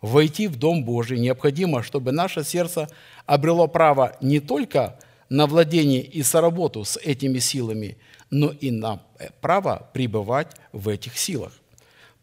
[0.00, 2.88] войти в Дом Божий, необходимо, чтобы наше сердце
[3.24, 4.98] обрело право не только
[5.28, 7.98] на владение и соработу с этими силами,
[8.30, 9.00] но и на
[9.40, 11.52] право пребывать в этих силах.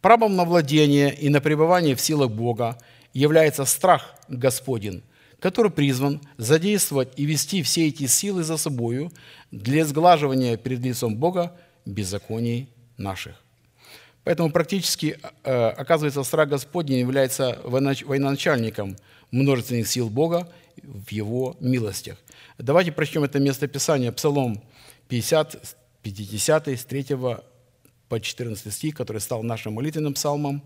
[0.02, 2.78] Правом на владение и на пребывание в силах Бога
[3.14, 5.04] является страх Господень,
[5.40, 9.10] который призван задействовать и вести все эти силы за собою
[9.52, 11.56] для сглаживания перед лицом Бога
[11.88, 13.42] беззаконий наших.
[14.24, 18.98] Поэтому практически, э, оказывается, страх Господень является военачальником
[19.32, 20.52] множественных сил Бога
[20.84, 22.18] в Его милостях.
[22.58, 24.62] Давайте прочтем это место Писания, Псалом
[25.08, 27.06] 50, 50 с 3
[28.10, 30.62] по 14 стих, который стал нашим молитвенным псалмом.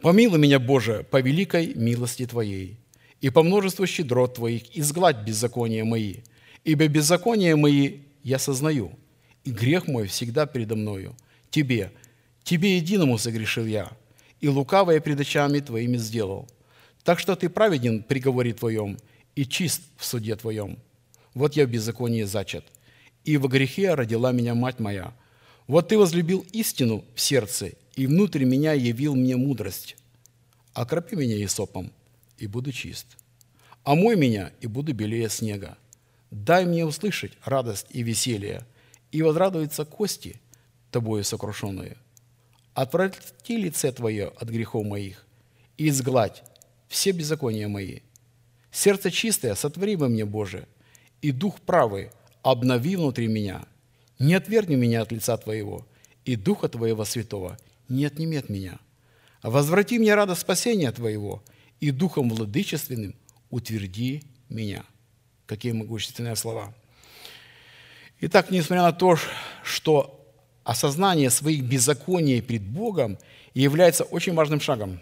[0.00, 2.76] «Помилуй меня, Боже, по великой милости Твоей,
[3.22, 6.16] и по множеству щедрот Твоих изгладь беззакония мои,
[6.64, 8.98] ибо беззакония мои я сознаю,
[9.44, 11.14] и грех мой всегда передо мною.
[11.50, 11.92] Тебе,
[12.42, 13.92] Тебе единому согрешил я,
[14.40, 16.48] и лукавое пред очами Твоими сделал.
[17.04, 18.98] Так что Ты праведен в приговоре Твоем
[19.36, 20.78] и чист в суде Твоем.
[21.34, 22.64] Вот я в беззаконии зачат,
[23.24, 25.14] и во грехе родила меня мать моя.
[25.66, 29.96] Вот Ты возлюбил истину в сердце, и внутрь меня явил мне мудрость.
[30.72, 31.92] Окропи меня есопом,
[32.38, 33.06] и буду чист.
[33.84, 35.76] Омой меня, и буду белее снега.
[36.34, 38.66] Дай мне услышать радость и веселье,
[39.12, 40.40] и возрадуются кости,
[40.90, 41.96] тобою сокрушенные.
[42.74, 45.24] Отврати лице Твое от грехов моих,
[45.78, 46.42] и изгладь
[46.88, 48.00] все беззакония мои.
[48.72, 50.66] Сердце чистое сотвори во мне, Боже,
[51.22, 52.10] и дух правый
[52.42, 53.64] обнови внутри меня.
[54.18, 55.86] Не отвергни меня от лица Твоего,
[56.24, 58.80] и Духа Твоего Святого не отнимет меня.
[59.44, 61.44] Возврати мне радость спасения Твоего,
[61.78, 63.14] и Духом владычественным
[63.50, 64.84] утверди меня».
[65.46, 66.72] Какие могущественные слова.
[68.20, 69.16] Итак, несмотря на то,
[69.62, 70.20] что
[70.64, 73.18] осознание своих беззаконий пред Богом
[73.52, 75.00] является очень важным шагом.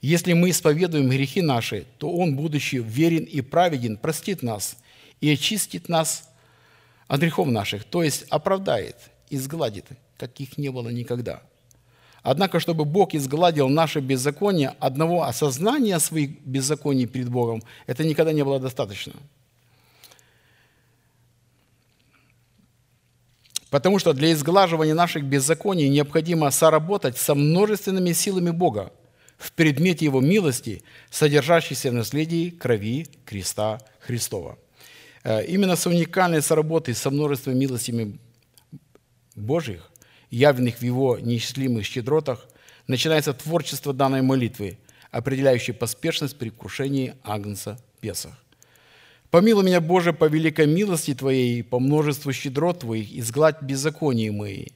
[0.00, 4.76] Если мы исповедуем грехи наши, то Он, будучи верен и праведен, простит нас
[5.20, 6.28] и очистит нас
[7.08, 8.96] от грехов наших, то есть оправдает
[9.30, 11.42] и сгладит, каких не было никогда–
[12.22, 18.44] Однако, чтобы Бог изгладил наше беззаконие, одного осознания своих беззаконий перед Богом, это никогда не
[18.44, 19.14] было достаточно.
[23.70, 28.92] Потому что для изглаживания наших беззаконий необходимо соработать со множественными силами Бога
[29.36, 34.58] в предмете Его милости, содержащейся в наследии крови креста Христова.
[35.22, 38.18] Э, именно с уникальной соработой со множеством милостями
[39.34, 39.90] Божьих
[40.30, 42.46] явленных в его неисчислимых щедротах,
[42.86, 44.78] начинается творчество данной молитвы,
[45.10, 48.32] определяющей поспешность при крушении Агнца Песах.
[49.30, 54.66] «Помилуй меня, Боже, по великой милости Твоей, по множеству щедрот Твоих, изгладь беззаконие мои».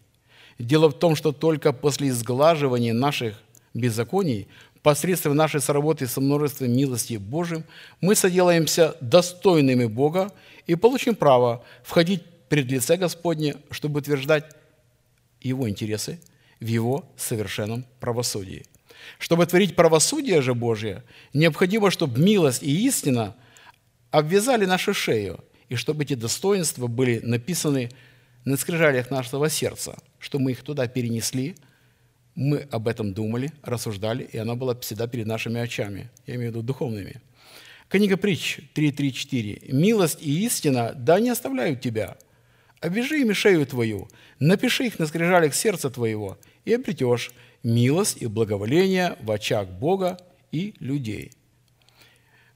[0.58, 3.40] Дело в том, что только после изглаживания наших
[3.74, 4.48] беззаконий,
[4.82, 7.64] посредством нашей соработы со множеством милости Божьим,
[8.00, 10.32] мы соделаемся достойными Бога
[10.66, 14.44] и получим право входить пред лице Господне, чтобы утверждать
[15.40, 16.20] его интересы
[16.60, 18.66] в его совершенном правосудии.
[19.18, 23.34] Чтобы творить правосудие же Божье, необходимо, чтобы милость и истина
[24.12, 27.90] обвязали нашу шею, и чтобы эти достоинства были написаны
[28.44, 31.56] на скрижалях нашего сердца, что мы их туда перенесли,
[32.34, 36.54] мы об этом думали, рассуждали, и она была всегда перед нашими очами, я имею в
[36.54, 37.20] виду духовными.
[37.88, 39.72] Книга притч 3.3.4.
[39.72, 42.16] «Милость и истина да не оставляют тебя,
[42.80, 44.08] Обвяжи ими шею твою,
[44.40, 47.30] напиши их на скрижалях сердца твоего, и обретешь
[47.62, 50.18] милость и благоволение в очах Бога
[50.50, 51.32] и людей».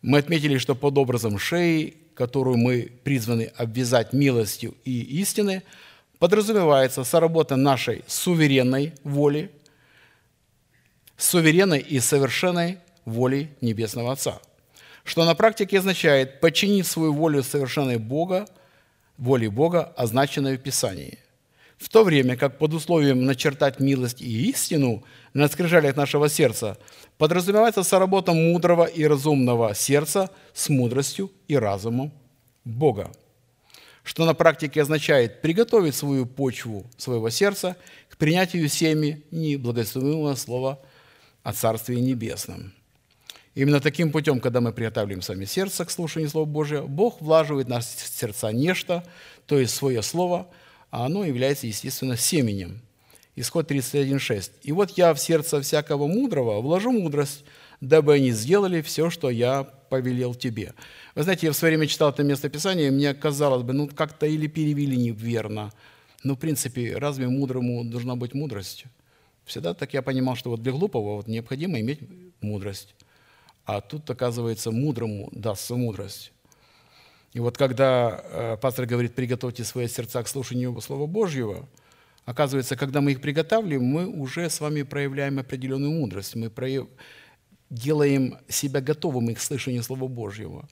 [0.03, 5.63] Мы отметили, что под образом шеи, которую мы призваны обвязать милостью и истины,
[6.19, 9.51] подразумевается соработа нашей суверенной воли,
[11.17, 14.41] суверенной и совершенной воли Небесного Отца,
[15.05, 18.47] что на практике означает подчинить свою волю совершенной Бога
[19.19, 21.19] воли Бога, означенной в Писании.
[21.79, 26.79] В то время как под условием начертать милость и истину на скрижалях нашего сердца
[27.19, 32.13] подразумевается соработа мудрого и разумного сердца с мудростью и разумом
[32.65, 33.13] Бога,
[34.03, 37.77] что на практике означает приготовить свою почву своего сердца
[38.09, 40.81] к принятию семьи неблагословимого слова
[41.43, 42.73] о Царстве Небесном–
[43.57, 47.71] Именно таким путем, когда мы приготавливаем сами сердце к слушанию Слова Божия, Бог влаживает в
[47.71, 49.03] наши сердца нечто,
[49.47, 50.47] то есть свое Слово,
[50.97, 52.81] а оно является, естественно, семенем.
[53.35, 54.51] Исход 31.6.
[54.63, 57.45] «И вот я в сердце всякого мудрого вложу мудрость,
[57.83, 60.73] дабы они сделали все, что я повелел тебе».
[61.15, 64.25] Вы знаете, я в свое время читал это местописание, и мне казалось бы, ну как-то
[64.25, 65.71] или перевели неверно.
[66.25, 68.85] Но, в принципе, разве мудрому должна быть мудрость?
[69.45, 72.01] Всегда так я понимал, что вот для глупого вот необходимо иметь
[72.41, 72.95] мудрость.
[73.67, 76.33] А тут, оказывается, мудрому дастся мудрость.
[77.37, 81.69] И вот когда э, пастор говорит, приготовьте свои сердца к слушанию Слова Божьего,
[82.25, 86.35] оказывается, когда мы их приготавливаем, мы уже с вами проявляем определенную мудрость.
[86.35, 86.87] Мы прояв...
[87.69, 90.67] делаем себя готовыми к слышанию Слова Божьего.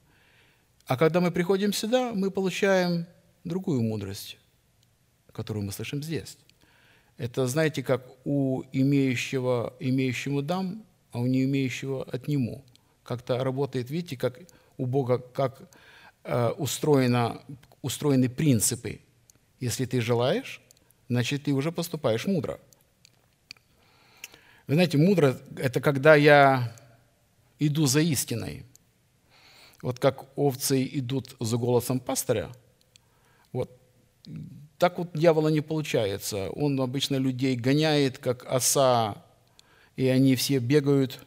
[0.87, 3.05] А когда мы приходим сюда, мы получаем
[3.45, 4.39] другую мудрость,
[5.33, 6.39] которую мы слышим здесь.
[7.19, 12.65] Это, знаете, как у имеющего, имеющему дам, а у не имеющего отниму
[13.03, 14.41] как-то работает, видите, как
[14.79, 15.69] у Бога, как
[16.25, 17.43] э, устроено,
[17.83, 19.01] устроены принципы.
[19.61, 20.61] Если ты желаешь,
[21.09, 22.59] значит, ты уже поступаешь мудро.
[24.67, 26.75] Вы знаете, мудро– это когда я
[27.59, 28.65] иду за истиной.
[29.83, 32.51] Вот как овцы идут за голосом пастыря,
[33.53, 33.71] вот
[34.79, 36.49] так вот дьявола не получается.
[36.51, 39.23] Он обычно людей гоняет, как оса,
[39.97, 41.21] и они все бегают.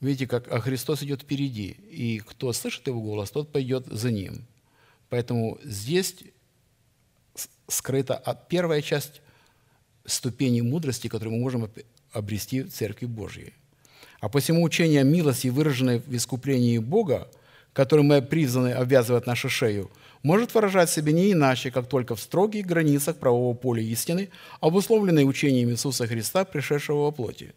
[0.00, 4.46] Видите, как а Христос идет впереди, и кто слышит его голос, тот пойдет за ним.
[5.10, 6.16] Поэтому здесь
[7.68, 9.20] скрыта первая часть
[10.06, 11.70] ступени мудрости, которую мы можем
[12.12, 13.52] обрести в Церкви Божьей.
[14.20, 17.30] А посему учение милости, выраженное в искуплении Бога,
[17.72, 19.90] которым мы призваны обвязывать нашу шею,
[20.22, 24.28] может выражать себя не иначе, как только в строгих границах правового поля истины,
[24.60, 27.54] обусловленной учением Иисуса Христа, пришедшего во плоти,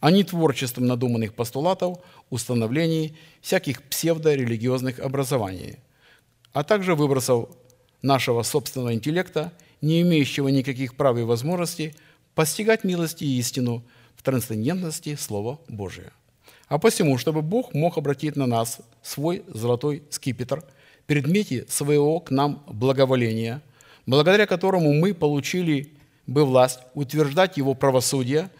[0.00, 1.98] а не творчеством надуманных постулатов,
[2.30, 5.76] установлений, всяких псевдорелигиозных образований,
[6.52, 7.48] а также выбросов
[8.02, 11.94] нашего собственного интеллекта, не имеющего никаких прав и возможностей
[12.34, 13.82] постигать милости и истину
[14.16, 16.12] в трансцендентности Слова Божия.
[16.68, 20.64] А посему, чтобы Бог мог обратить на нас свой золотой скипетр–
[21.08, 23.62] предмете своего к нам благоволения,
[24.06, 25.94] благодаря которому мы получили
[26.26, 28.50] бы власть утверждать Его правосудие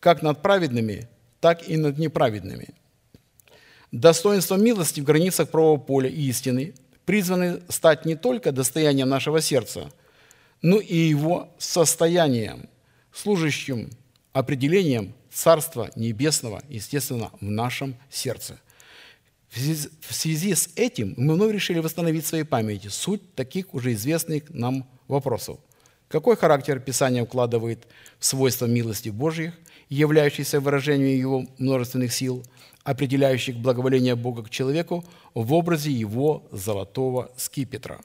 [0.00, 1.08] как над праведными,
[1.40, 2.68] так и над неправедными.
[3.92, 6.74] Достоинство милости в границах правого поля и истины
[7.04, 9.90] призваны стать не только достоянием нашего сердца,
[10.60, 12.68] но и его состоянием,
[13.12, 13.90] служащим
[14.32, 18.58] определением Царства Небесного, естественно, в нашем сердце–
[19.50, 24.44] в связи с этим мы вновь решили восстановить в своей памяти суть таких уже известных
[24.50, 25.58] нам вопросов.
[26.08, 27.86] Какой характер Писание укладывает
[28.18, 29.54] в свойства милости Божьих,
[29.88, 32.44] являющиеся выражением Его множественных сил,
[32.84, 38.00] определяющих благоволение Бога к человеку в образе Его золотого скипетра?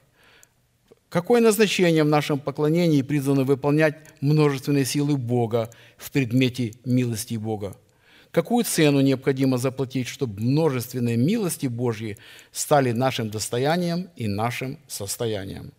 [1.08, 7.76] Какое назначение в нашем поклонении призвано выполнять множественные силы Бога в предмете милости Бога?
[8.32, 12.18] Какую цену необходимо заплатить, чтобы множественные милости Божьи
[12.50, 15.72] стали нашим достоянием и нашим состоянием?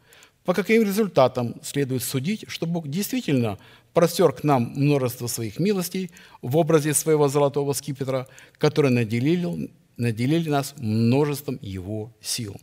[0.46, 3.58] По каким результатам следует судить, что Бог действительно
[3.96, 6.12] простер к нам множество своих милостей
[6.44, 8.28] в образе своего золотого скипетра,
[8.60, 12.56] который наделили, наделили нас множеством Его сил?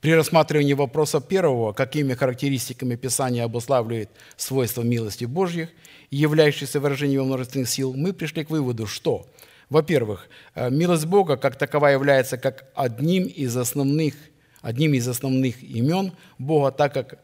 [0.00, 5.70] При рассматривании вопроса первого, какими характеристиками Писание обуславливает свойства милости Божьих,
[6.10, 9.26] являющихся выражением множественных сил, мы пришли к выводу, что,
[9.68, 14.14] во-первых, э, милость Бога как таковая является как одним из основных,
[14.62, 17.18] одним из основных имен Бога, так как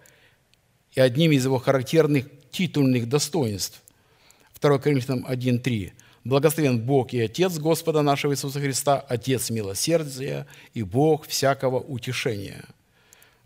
[0.94, 3.82] и одним из его характерных титульных достоинств.
[4.60, 5.92] 2 Коринфянам 1.3.
[6.24, 12.64] Благословен Бог и Отец Господа нашего Иисуса Христа, Отец милосердия и Бог всякого утешения.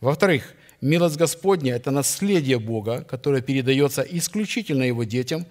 [0.00, 5.44] Во-вторых, милость Господня– это наследие Бога, которое передается исключительно Его детям,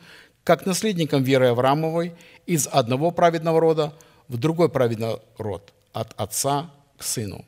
[0.46, 2.14] как наследникам веры Авраамовой
[2.46, 3.94] из одного праведного рода
[4.30, 7.44] в другой праведный род, от отца к сыну.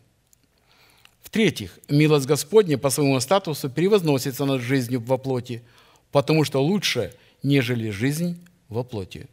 [1.30, 5.62] В-третьих, милость Господня по своему статусу превозносится над жизнью во плоти,
[6.12, 7.14] потому что лучше,
[7.44, 9.28] нежели жизнь во плоти.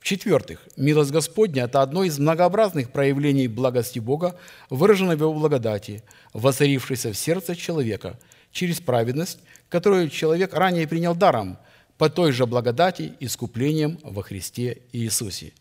[0.00, 4.36] В-четвертых, милость Господня– это одно из многообразных проявлений благости Бога,
[4.68, 6.02] выраженной в Его благодати,
[6.32, 8.18] воцарившейся в сердце человека
[8.50, 11.56] через праведность, которую человек ранее принял даром
[11.98, 15.52] по той же благодати искуплением во Христе Иисусе.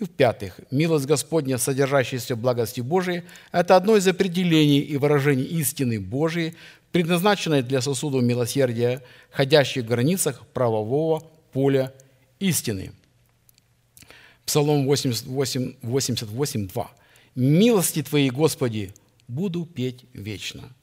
[0.00, 3.22] И в-пятых, милость Господня, содержащаяся в благости Божией,
[3.52, 6.54] это одно из определений и выражений истины Божией,
[6.90, 11.22] предназначенной для сосудов милосердия, ходящих в границах правового
[11.52, 11.92] поля
[12.38, 12.92] истины–
[14.50, 16.90] Псалом 88, 88, 2.
[17.36, 18.92] «Милости Твои, Господи,
[19.28, 20.74] буду петь вечно.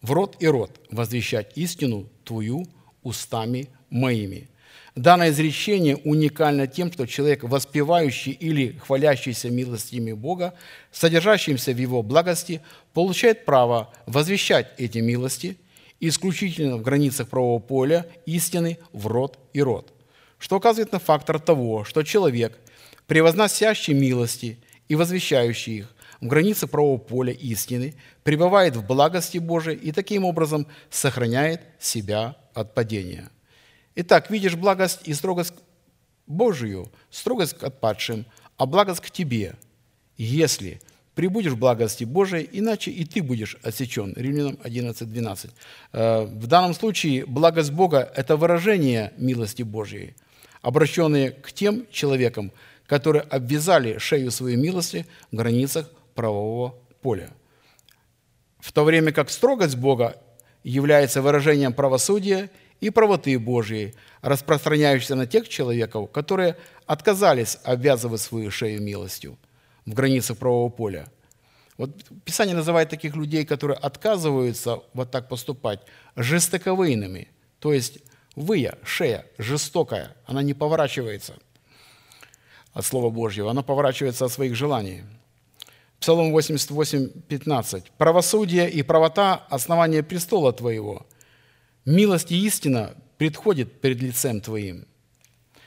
[0.00, 2.68] В рот и рот возвещать истину Твою
[3.02, 4.49] устами моими».
[4.94, 10.54] Данное изречение уникально тем, что человек, воспевающий или хвалящийся милостями Бога,
[10.90, 12.60] содержащимся в Его благости,
[12.92, 15.56] получает право возвещать эти милости
[16.00, 19.92] исключительно в границах правового поля истины в рот и рот,
[20.38, 22.58] что указывает на фактор того, что человек–
[23.10, 24.56] превозносящий милости
[24.86, 30.68] и возвещающий их в границе правого поля истины, пребывает в благости Божией и таким образом
[30.90, 33.28] сохраняет себя от падения.
[34.02, 35.52] Итак, видишь благость и строгость
[36.26, 38.24] Божию, строгость к отпадшим,
[38.56, 39.56] а благость к тебе,
[40.16, 40.80] если
[41.14, 44.14] прибудешь в благости Божией, иначе и ты будешь отсечен.
[44.16, 45.50] Римлянам 11.12.
[45.92, 50.14] Э, в данном случае благость Бога– это выражение милости Божьей,
[50.62, 52.52] обращенные к тем человекам,
[52.86, 57.28] которые обвязали шею своей милости в границах правового поля.
[58.60, 60.16] В то время как строгость Бога
[60.64, 62.48] является выражением правосудия
[62.80, 66.56] и правоты Божьей, распространяющейся на тех человеков, которые
[66.86, 69.38] отказались обвязывать свою шею милостью
[69.86, 71.08] в границах правового поля.
[71.76, 71.90] Вот
[72.24, 75.80] Писание называет таких людей, которые отказываются вот так поступать,
[76.16, 77.28] жестоковыйными.
[77.58, 77.98] То есть
[78.36, 81.34] выя, шея, жестокая, она не поворачивается
[82.72, 85.04] от Слова Божьего, она поворачивается от своих желаний.
[86.00, 87.92] Псалом 88, 15.
[87.98, 91.06] «Правосудие и правота– основание престола Твоего.
[91.84, 94.86] Милость и истина предходит перед лицем Твоим».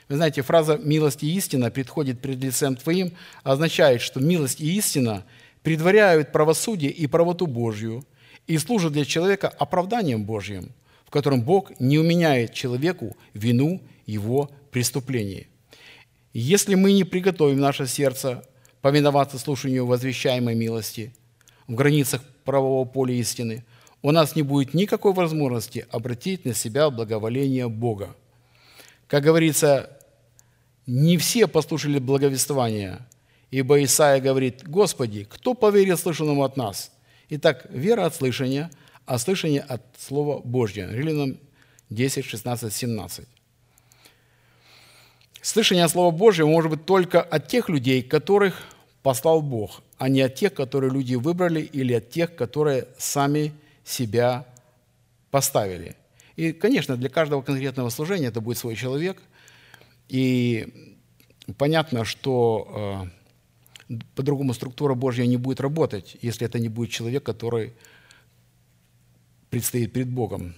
[0.08, 3.12] Вы знаете, фраза «милость и истина предходит перед лицем Твоим»
[3.42, 5.24] означает, что милость и истина
[5.62, 8.04] предваряют правосудие и правоту Божью
[8.46, 10.72] и служат для человека оправданием Божьим,
[11.06, 15.48] в котором Бог не уменяет человеку вину его преступлений.
[16.34, 18.44] Если мы не приготовим наше сердце
[18.82, 21.14] повиноваться слушанию возвещаемой милости
[21.66, 23.64] в границах правового поля истины,
[24.04, 28.14] у нас не будет никакой возможности обратить на себя благоволение Бога.
[29.06, 29.98] Как говорится,
[30.86, 33.08] не все послушали благовествования,
[33.50, 36.90] ибо Исаия говорит, «Господи, кто поверит слышанному от нас?»
[37.30, 38.70] Итак, вера от слышания,
[39.06, 40.92] а слышание от Слова Божьего.
[40.92, 41.38] Римлянам
[41.88, 43.26] 10, 16, 17.
[45.40, 48.64] Слышание от Слова Божьего может быть только от тех людей, которых
[49.02, 54.46] послал Бог, а не от тех, которые люди выбрали, или от тех, которые сами себя
[55.30, 55.96] поставили.
[56.36, 59.22] И, конечно, для каждого конкретного служения это будет свой человек.
[60.08, 60.94] И
[61.56, 63.08] понятно, что
[63.88, 67.74] э, по-другому структура Божья не будет работать, если это не будет человек, который
[69.50, 70.54] предстоит перед Богом.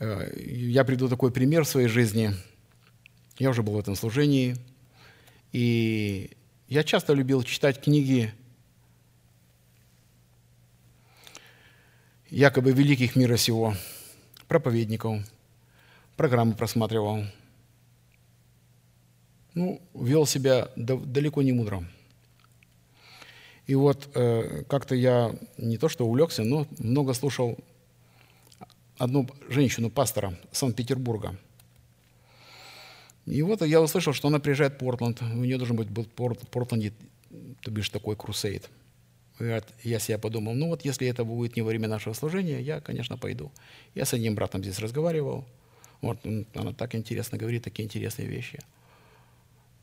[0.00, 2.32] Э, я приду такой пример в своей жизни.
[3.38, 4.56] Я уже был в этом служении.
[5.52, 6.30] И
[6.68, 8.32] я часто любил читать книги
[12.30, 13.74] якобы великих мира сего,
[14.48, 15.22] проповедников,
[16.16, 17.24] программы просматривал.
[19.54, 21.84] Ну, вел себя далеко не мудро.
[23.66, 27.58] И вот э, как-то я не то что увлекся, но много слушал
[28.98, 31.36] одну женщину, пастора Санкт-Петербурга–
[33.26, 35.22] и вот я услышал, что она приезжает в Портленд.
[35.22, 36.92] У нее должен быть был в Портленде,
[37.62, 38.68] то бишь, такой крусейд.
[39.82, 43.16] Я себе подумал, ну вот если это будет не во время нашего служения, я, конечно,
[43.16, 43.50] пойду.
[43.94, 45.44] Я с одним братом здесь разговаривал.
[46.00, 46.18] Вот,
[46.54, 48.58] она так интересно говорит, такие интересные вещи.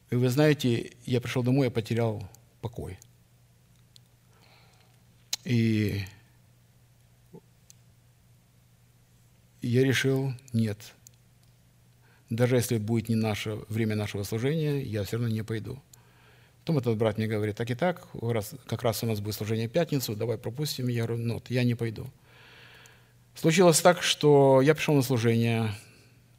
[0.10, 2.28] И вы знаете, я пришел домой, я потерял
[2.62, 2.97] покой.
[5.43, 6.01] И
[9.62, 10.78] я решил, нет,
[12.30, 15.82] даже если будет не наше время нашего служения, я все равно не пойду.
[16.68, 19.70] Потом этот брат мне говорит, так и так, раз, как раз у нас будет служение
[19.70, 20.89] в пятницу, давай пропустим.
[20.89, 22.05] Я говорю, нет, я не пойду.
[23.36, 25.72] Случилось так, что я пришел на служение,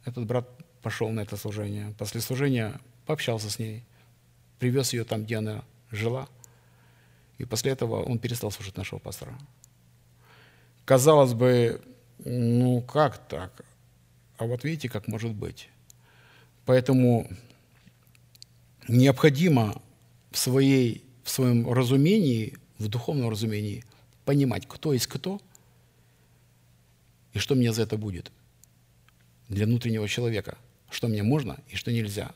[0.05, 0.47] этот брат
[0.83, 1.95] пошел на это служение.
[1.97, 3.83] После служения пообщался с ней,
[4.59, 6.27] привез ее там, где она жила.
[7.39, 9.35] И после этого он перестал слушать нашего пастора.
[10.85, 11.81] Казалось бы,
[12.23, 13.65] ну как так?
[14.37, 15.69] А вот видите, как может быть.
[16.67, 17.27] Поэтому
[18.87, 19.81] необходимо
[20.31, 23.83] в, своей, в своем разумении, в духовном разумении,
[24.25, 25.41] понимать, кто есть кто
[27.33, 28.31] и что мне за это будет
[29.47, 30.57] для внутреннего человека,
[30.89, 32.31] что мне можно и что нельзя.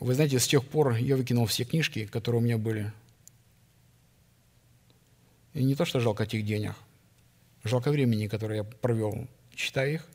[0.00, 2.92] Вы знаете, с тех пор я выкинул все книжки, которые у меня были.
[5.54, 6.74] И не то, что жалко этих денег,
[7.62, 10.08] жалко времени, которое я провел, читая их–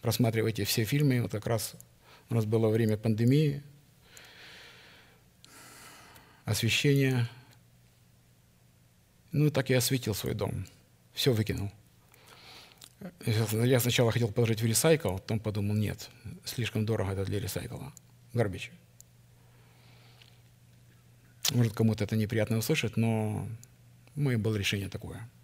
[0.00, 1.22] просматривайте все фильмы.
[1.22, 1.74] Вот как раз
[2.28, 3.62] у нас было время пандемии,
[6.44, 7.28] освещение.
[9.32, 10.66] Ну, так я осветил свой дом.
[11.12, 11.70] Все выкинул.
[13.24, 16.10] Я сначала хотел положить в ресайкл, потом подумал, нет,
[16.44, 17.92] слишком дорого это для ресайкла.
[18.34, 18.70] Гарбич.
[21.52, 23.48] Может, кому-то это неприятно услышать, но
[24.14, 25.28] мое было решение такое–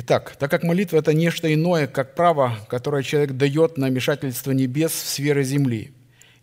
[0.00, 4.92] Итак, так как молитва– это нечто иное, как право, которое человек дает на вмешательство небес
[4.92, 5.90] в сферы земли.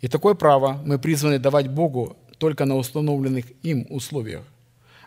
[0.02, 4.44] И такое право мы призваны давать Богу только на установленных им условиях.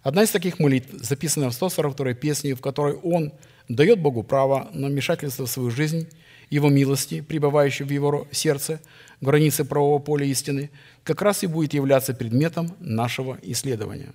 [0.03, 3.35] Одна из таких молитв записана в 142-й песне, в которой он
[3.69, 6.09] дает Богу право на вмешательство в свою жизнь,
[6.49, 8.81] Его милости, пребывающей в Его сердце,
[9.21, 10.71] границы правового поля истины,
[11.05, 14.15] как раз и будет являться предметом нашего исследования.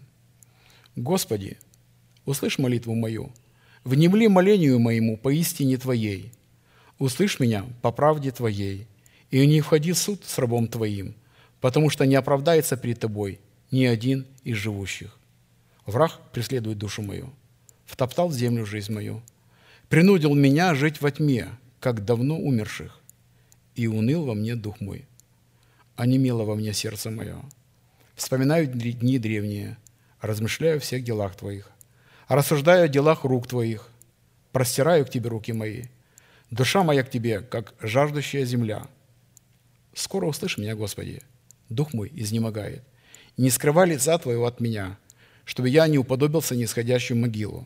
[0.95, 1.59] Господи,
[2.25, 3.31] услышь молитву мою–
[3.83, 6.31] Внемли молению моему поистине Твоей.
[6.99, 8.87] Услышь меня по правде Твоей,
[9.29, 11.15] и не входи в суд с рабом Твоим,
[11.59, 13.39] потому что не оправдается перед Тобой
[13.71, 15.17] ни один из живущих.
[15.85, 17.29] Враг преследует душу мою,
[17.85, 19.21] втоптал в землю жизнь мою,
[19.89, 21.49] принудил меня жить во тьме,
[21.81, 23.01] как давно умерших,
[23.75, 25.05] и уныл во мне дух мой.
[25.97, 27.35] онемело во мне сердце мое.
[28.15, 29.77] Вспоминаю дни древние,
[30.21, 31.69] размышляю о всех делах Твоих,
[32.27, 33.89] рассуждаю о делах рук Твоих,
[34.51, 35.83] простираю к Тебе руки мои.
[36.51, 38.87] Душа моя к Тебе, как жаждущая земля.
[39.93, 41.21] Скоро услышь меня, Господи.
[41.69, 42.83] Дух мой изнемогает.
[43.37, 44.97] Не скрывай лица Твоего от меня,
[45.45, 47.65] чтобы я не уподобился нисходящую могилу.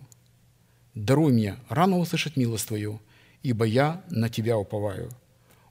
[0.94, 3.02] Даруй мне рано услышать милость Твою,
[3.44, 5.12] ибо я на Тебя уповаю.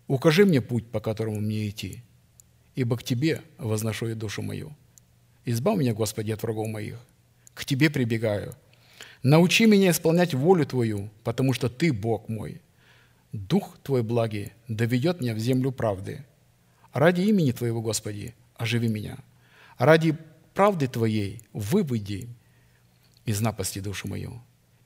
[0.07, 2.03] Укажи мне путь, по которому мне идти,
[2.75, 4.77] ибо к Тебе возношу я душу мою.
[5.45, 6.99] Избавь меня, Господи, от врагов моих.
[7.55, 8.55] К Тебе прибегаю.
[9.23, 12.61] Научи меня исполнять волю Твою, потому что Ты Бог мой.
[13.33, 16.25] Дух Твой благий доведет меня в землю правды.
[16.93, 19.19] Ради имени Твоего, Господи, оживи меня.
[19.79, 20.17] Ради
[20.55, 22.29] правды Твоей выведи
[23.25, 24.41] из напасти душу мою.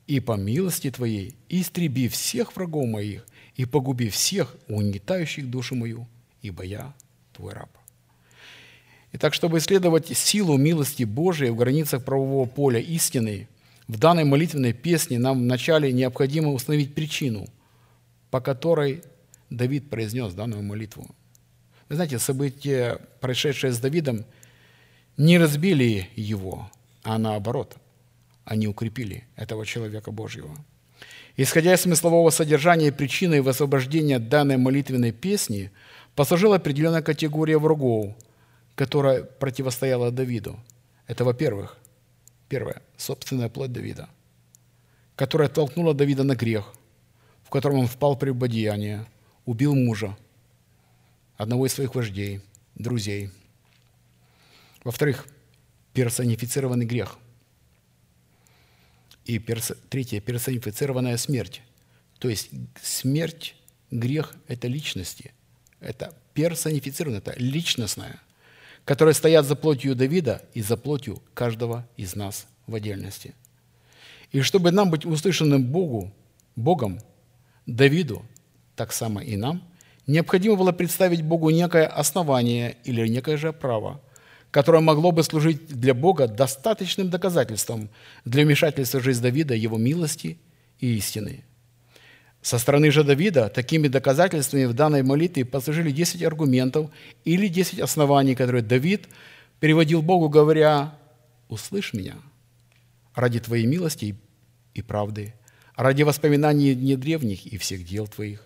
[0.07, 3.25] И по милости Твоей истреби всех врагов моих
[3.55, 6.07] и погуби всех угнетающих душу мою,
[6.41, 6.93] ибо я
[7.33, 7.69] Твой раб.
[9.13, 13.47] Итак, чтобы исследовать силу милости Божией в границах правового поля истины,
[13.87, 17.47] в данной молитвенной песне нам вначале необходимо установить причину,
[18.29, 19.03] по которой
[19.49, 21.07] Давид произнес данную молитву.
[21.89, 24.25] Вы знаете, события, происшедшие с Давидом,
[25.17, 26.71] не разбили его,
[27.03, 27.75] а наоборот,
[28.45, 30.55] они укрепили этого человека Божьего.
[31.35, 35.71] Исходя из смыслового содержания и причины высвобождения данной молитвенной песни,
[36.15, 38.15] послужила определенная категория врагов–
[38.75, 40.59] которая противостояла Давиду.
[41.07, 41.77] Это, во-первых,
[42.51, 44.09] первое, собственная плоть Давида,
[45.15, 46.73] которая толкнула Давида на грех,
[47.45, 49.05] в котором он впал при прелюбодеяние,
[49.45, 50.17] убил мужа,
[51.37, 52.41] одного из своих вождей,
[52.75, 53.29] друзей.
[54.83, 55.27] Во-вторых,
[55.93, 57.17] персонифицированный грех.
[59.23, 59.71] И перс...
[59.89, 61.61] третье, персонифицированная смерть.
[62.19, 62.49] То есть
[62.81, 63.55] смерть,
[63.91, 65.33] грех– это личности.
[65.79, 68.19] Это персонифицированное, это личностное–
[68.91, 73.33] которые стоят за плотью Давида и за плотью каждого из нас в отдельности.
[74.33, 76.11] И чтобы нам быть услышанным Богу,
[76.57, 76.99] Богом,
[77.65, 78.21] Давиду,
[78.75, 79.63] так само и нам,
[80.07, 84.01] необходимо было представить Богу некое основание или некое же право,
[84.51, 87.89] которое могло бы служить для Бога достаточным доказательством
[88.25, 90.37] для вмешательства в жизнь Давида, его милости
[90.81, 91.45] и истины–
[92.41, 96.89] со стороны же Давида такими доказательствами в данной молитве послужили 10 аргументов
[97.23, 99.07] или 10 оснований, которые Давид
[99.59, 100.95] переводил Богу, говоря,
[101.49, 102.15] «Услышь меня
[103.13, 104.15] ради Твоей милости
[104.73, 105.35] и правды,
[105.75, 108.43] ради воспоминаний дней древних и всех дел Твоих,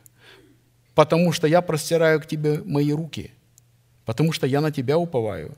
[0.94, 3.32] потому что я простираю к Тебе мои руки,
[4.06, 5.56] потому что я на Тебя уповаю,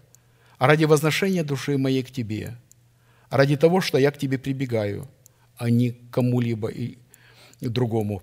[0.59, 2.55] ради возношения души моей к Тебе,
[3.31, 5.07] ради того, что я к Тебе прибегаю,
[5.55, 6.69] а не к кому-либо
[7.59, 8.21] другому.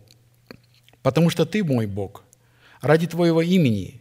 [1.02, 2.24] Потому что Ты мой Бог,
[2.80, 4.00] ради Твоего имени,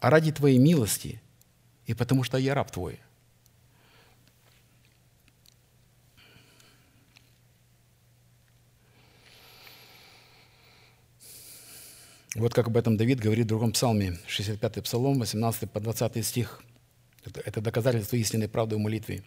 [0.00, 1.20] а ради Твоей милости,
[1.86, 3.00] и потому что я раб Твой.
[12.34, 16.62] Вот как об этом Давид говорит в другом псалме, 65-й псалом, 18 по 20 стих.
[17.24, 19.22] Это, это доказательство истинной правды в молитве.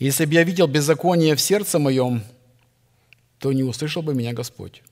[0.00, 2.22] «Если бы я видел беззаконие в сердце моем,
[3.42, 4.84] то не услышал бы меня Господь.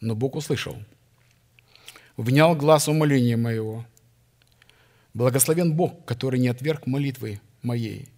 [0.00, 0.76] Но Бог услышал.
[2.16, 3.86] Внял глаз умоления моего.
[5.14, 8.08] Благословен Бог, который не отверг молитвы моей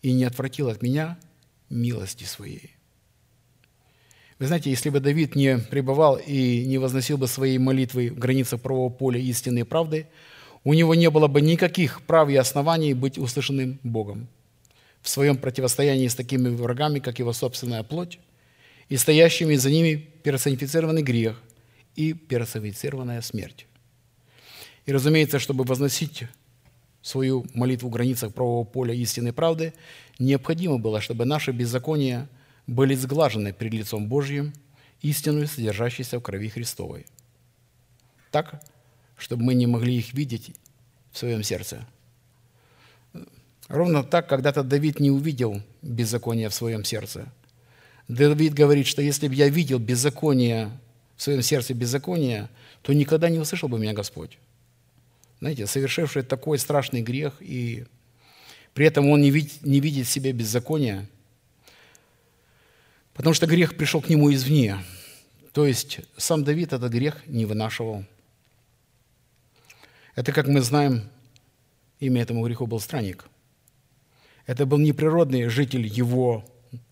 [0.00, 1.18] и не отвратил от меня
[1.68, 2.70] милости своей.
[4.38, 8.62] Вы знаете, если бы Давид не пребывал и не возносил бы своей молитвы в границах
[8.62, 10.06] правого поля истины и правды,
[10.64, 14.26] у него не было бы никаких прав и оснований быть услышанным Богом.
[15.02, 18.18] В своем противостоянии с такими врагами, как его собственная плоть,
[18.88, 21.40] и стоящими за ними персонифицированный грех
[21.96, 23.66] и персонифицированная смерть.
[24.86, 26.24] И, разумеется, чтобы возносить
[27.02, 29.72] свою молитву в границах правового поля истинной правды,
[30.18, 32.28] необходимо было, чтобы наши беззакония
[32.66, 34.52] были сглажены перед лицом Божьим,
[35.02, 37.06] истинную, содержащейся в крови Христовой.
[38.30, 38.62] Так,
[39.16, 40.54] чтобы мы не могли их видеть
[41.12, 41.86] в своем сердце.
[43.68, 47.32] Ровно так когда-то Давид не увидел беззакония в своем сердце–
[48.08, 50.70] Давид говорит, что если бы я видел беззаконие,
[51.16, 52.48] в своем сердце беззаконие,
[52.82, 54.38] то никогда не услышал бы меня Господь.
[55.40, 57.84] Знаете, совершивший такой страшный грех, и
[58.72, 61.08] при этом он не видит, не видит себе беззакония,
[63.14, 64.78] потому что грех пришел к нему извне.
[65.52, 68.04] То есть сам Давид этот грех не вынашивал.
[70.16, 71.08] Это, как мы знаем,
[72.00, 73.26] имя этому греху был странник.
[74.46, 76.44] Это был неприродный житель его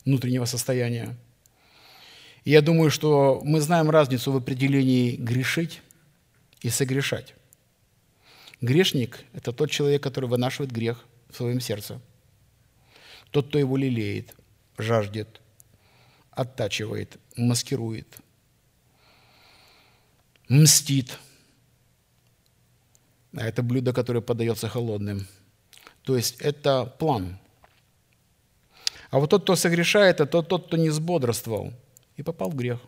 [0.04, 1.16] внутреннего состояния.
[2.44, 5.80] Я думаю, что мы знаем разницу в определении грешить
[6.60, 7.34] и согрешать.
[8.60, 12.00] Грешник– это тот человек, который вынашивает грех в своем сердце.
[13.30, 14.34] Тот, кто его лелеет,
[14.78, 15.40] жаждет,
[16.30, 18.18] оттачивает, маскирует,
[20.48, 21.18] мстит.
[23.34, 25.26] А это блюдо, которое подается холодным.
[26.02, 27.38] То есть это план.
[29.12, 31.74] А вот тот, кто согрешает, это тот, кто не сбодрствовал
[32.16, 32.80] и попал в грех.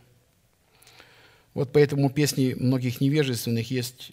[1.52, 4.12] Вот поэтому песни многих невежественных есть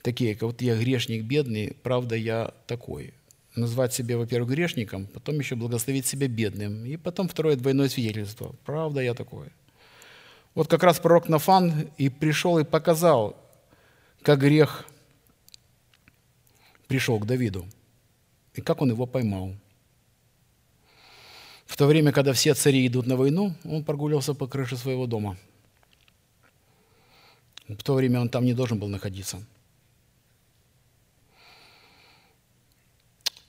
[0.00, 3.12] такие, как вот я грешник бедный, правда я такой.
[3.54, 8.56] Назвать себя, во-первых, грешником, потом еще благословить себя бедным, и потом второе двойное свидетельство.
[8.64, 9.48] Правда я такой.
[10.54, 13.36] Вот как раз пророк Нафан и пришел и показал,
[14.22, 14.86] как грех
[16.88, 17.66] пришел к Давиду,
[18.54, 19.52] и как он его поймал.
[21.72, 25.38] В то время, когда все цари идут на войну, он прогулялся по крыше своего дома.
[27.66, 29.42] В то время он там не должен был находиться.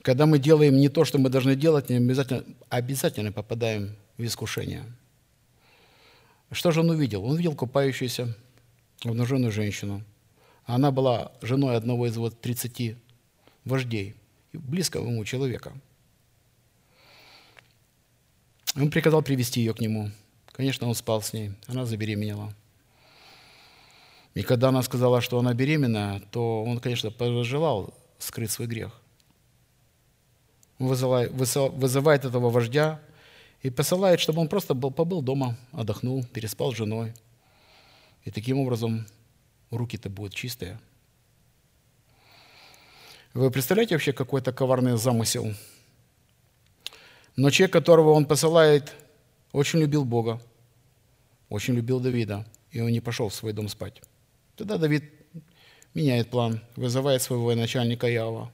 [0.01, 4.85] Когда мы делаем не то, что мы должны делать, не обязательно, обязательно попадаем в искушение.
[6.49, 7.25] Что же он увидел?
[7.25, 8.33] Он увидел купающуюся
[9.03, 10.01] обнаженную женщину.
[10.63, 12.95] Она была женой одного из вот 30
[13.65, 14.15] вождей,
[14.53, 15.73] близкого ему человека.
[18.75, 20.11] Он приказал привести ее к нему.
[20.51, 21.51] Конечно, он спал с ней.
[21.67, 22.53] Она забеременела.
[24.33, 28.99] И когда она сказала, что она беременна, то он, конечно, пожелал скрыть свой грех.
[30.79, 32.99] Он вызывает, этого вождя
[33.61, 37.13] и посылает, чтобы он просто был, побыл дома, отдохнул, переспал с женой.
[38.23, 39.05] И таким образом
[39.69, 40.79] руки-то будут чистые.
[43.33, 45.53] Вы представляете вообще какой-то коварный замысел?
[47.35, 48.93] Но человек, которого он посылает,
[49.51, 50.41] очень любил Бога,
[51.49, 54.01] очень любил Давида, и он не пошел в свой дом спать.
[54.55, 55.03] Тогда Давид
[55.93, 58.51] меняет план, вызывает своего военачальника Ява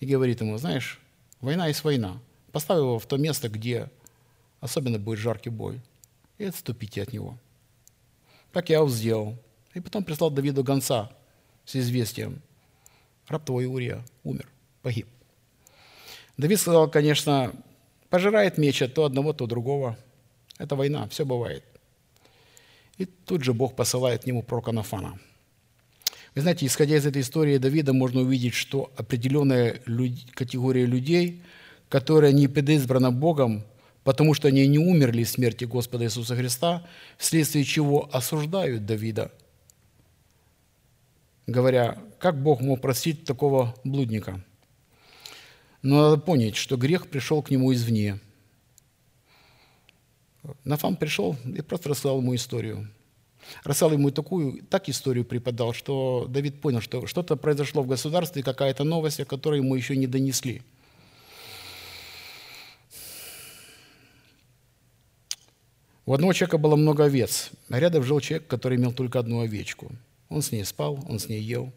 [0.00, 1.00] и говорит ему, знаешь,
[1.40, 2.20] война есть война.
[2.52, 3.90] Поставь его в то место, где
[4.60, 5.80] особенно будет жаркий бой,
[6.38, 7.38] и отступите от него.
[8.52, 9.36] Так Яв сделал.
[9.74, 11.10] И потом прислал Давиду гонца
[11.64, 12.40] с известием.
[13.26, 14.48] Раб твой Урия умер,
[14.82, 15.08] погиб.
[16.36, 17.52] Давид сказал, конечно,
[18.14, 19.96] пожирает меч от то одного, то другого.
[20.60, 21.64] Это война, все бывает.
[22.96, 25.18] И тут же Бог посылает к нему пророка Нафана.
[26.36, 29.80] Вы знаете, исходя из этой истории Давида, можно увидеть, что определенная
[30.32, 31.42] категория людей,
[31.88, 33.64] которая не предизбрана Богом,
[34.04, 36.86] потому что они не умерли в смерти Господа Иисуса Христа,
[37.18, 39.32] вследствие чего осуждают Давида,
[41.48, 44.40] говоря, как Бог мог простить такого блудника.
[45.84, 48.18] Но надо понять, что грех пришел к нему извне–
[50.64, 52.88] Нафам пришел и просто рассказал ему историю.
[53.62, 58.84] Рассказал ему такую, так историю преподал, что Давид понял, что что-то произошло в государстве, какая-то
[58.84, 60.62] новость, о которой ему еще не донесли.
[66.06, 69.92] У одного человека было много овец, а рядом жил человек, который имел только одну овечку.
[70.28, 71.72] Он с ней спал, он с ней ел.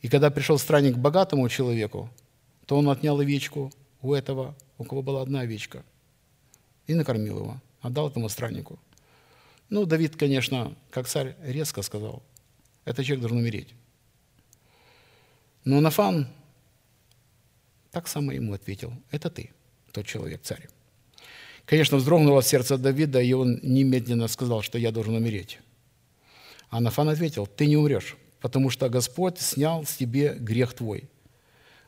[0.00, 2.10] И когда пришел странник к богатому человеку,
[2.66, 5.84] то он отнял овечку у этого, у кого была одна овечка,
[6.86, 8.78] и накормил его отдал этому страннику.
[9.68, 12.22] Ну, Давид, конечно, как царь, резко сказал,
[12.84, 13.74] этот человек должен умереть.
[15.64, 16.28] Но Нафан
[17.90, 19.50] так само ему ответил, это ты,
[19.92, 20.68] тот человек, царь.
[21.64, 25.60] Конечно, вздрогнуло сердце Давида, и он немедленно сказал, что я должен умереть.
[26.70, 31.08] А Нафан ответил, ты не умрешь, потому что Господь снял с тебе грех твой.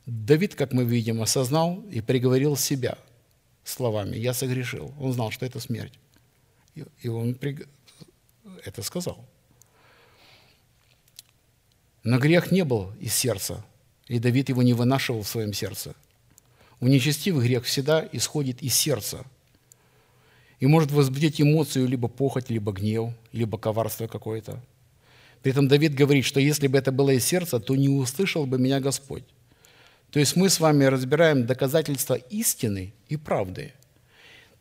[0.07, 2.99] Давид, как мы видим, осознал и приговорил себя–
[3.65, 4.95] словами «я согрешил».
[5.01, 5.95] Он знал, что это смерть.
[7.01, 7.37] И он
[8.65, 9.25] это сказал.
[12.03, 13.65] Но грех не был из сердца,
[14.09, 15.95] и Давид его не вынашивал в своем сердце.
[16.81, 19.25] У нечестивых грех всегда исходит из сердца
[20.61, 24.61] и может возбудить эмоцию либо похоть, либо гнев, либо коварство какое-то.
[25.43, 28.59] При этом Давид говорит, что если бы это было из сердца, то не услышал бы
[28.59, 29.25] меня Господь.
[30.15, 33.73] То есть мы с вами разбираем доказательства истины и правды.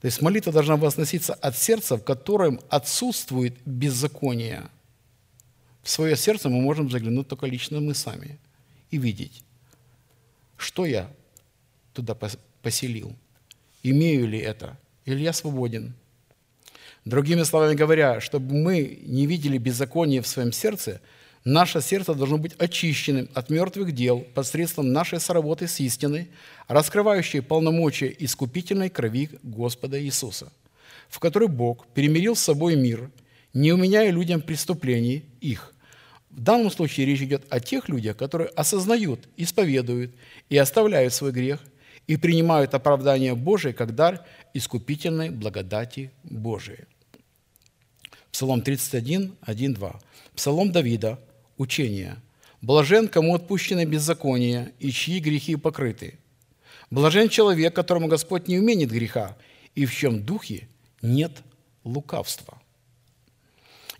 [0.01, 4.63] То есть молитва должна возноситься от сердца, в котором отсутствует беззаконие.
[5.83, 8.39] В свое сердце мы можем заглянуть только лично мы сами
[8.89, 9.43] и видеть,
[10.57, 11.07] что я
[11.93, 12.17] туда
[12.63, 13.15] поселил,
[13.83, 14.75] имею ли это,
[15.05, 15.93] или я свободен.
[17.05, 20.99] Другими словами говоря, чтобы мы не видели беззаконие в своем сердце–
[21.45, 26.29] Наше сердце должно быть очищенным от мертвых дел посредством нашей соработы с истиной,
[26.69, 30.53] раскрывающей полномочия искупительной крови Господа Иисуса,
[31.09, 33.11] в которой Бог перемирил с собой мир,
[33.53, 35.73] не уменяя людям преступлений их,
[36.31, 40.15] В данном случае речь идет о тех людях, которые осознают, исповедуют
[40.49, 41.59] и оставляют свой грех
[42.07, 44.25] и принимают оправдание Божие как дар
[44.55, 46.85] искупительной благодати Божией.
[48.31, 49.99] Псалом 31, 1, 2.
[50.35, 51.19] Псалом Давида,
[51.57, 52.17] учение.
[52.61, 56.17] «Блажен, кому отпущены беззакония, и чьи грехи покрыты.
[56.89, 59.37] Блажен человек, которому Господь не уменит греха,
[59.75, 60.67] и в чем духе
[61.01, 61.31] нет
[61.83, 62.57] лукавства».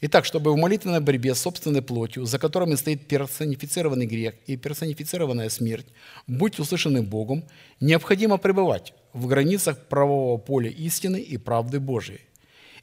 [0.06, 5.48] Итак, чтобы в молитвенной борьбе с собственной плотью, за которыми стоит персонифицированный грех и персонифицированная
[5.48, 5.88] смерть,
[6.28, 7.46] будь услышаны Богом,
[7.80, 12.20] необходимо пребывать в границах правового поля истины и правды Божией.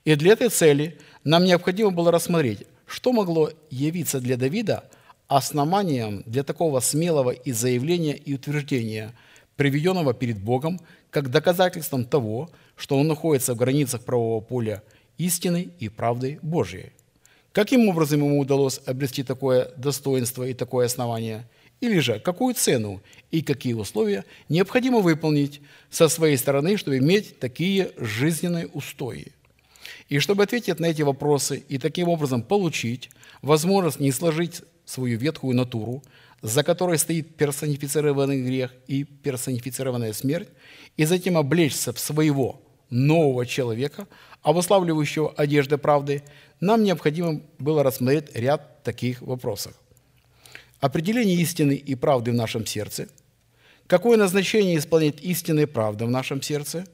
[0.06, 4.84] И для этой цели нам необходимо было рассмотреть, что могло явиться для Давида
[5.28, 9.12] основанием для такого смелого и заявления и утверждения,
[9.54, 10.80] приведенного перед Богом,
[11.10, 14.82] как доказательством того, что он находится в границах правового поля
[15.18, 16.90] истины и правды Божией.
[17.52, 21.46] Каким образом ему удалось обрести такое достоинство и такое основание?
[21.80, 25.60] Или же какую цену и какие условия необходимо выполнить
[25.90, 29.32] со своей стороны, чтобы иметь такие жизненные устои?
[30.10, 33.10] И чтобы ответить на эти вопросы и таким образом получить
[33.42, 36.02] возможность не сложить свою ветхую натуру,
[36.42, 40.48] за которой стоит персонифицированный грех и персонифицированная смерть,
[40.96, 44.08] и затем облечься в своего нового человека,
[44.42, 46.24] обуславливающего одежды правды,
[46.58, 49.74] нам необходимо было рассмотреть ряд таких вопросов.
[50.80, 53.08] Определение истины и правды в нашем сердце,
[53.86, 56.84] какое назначение исполнять истины и правды в нашем сердце,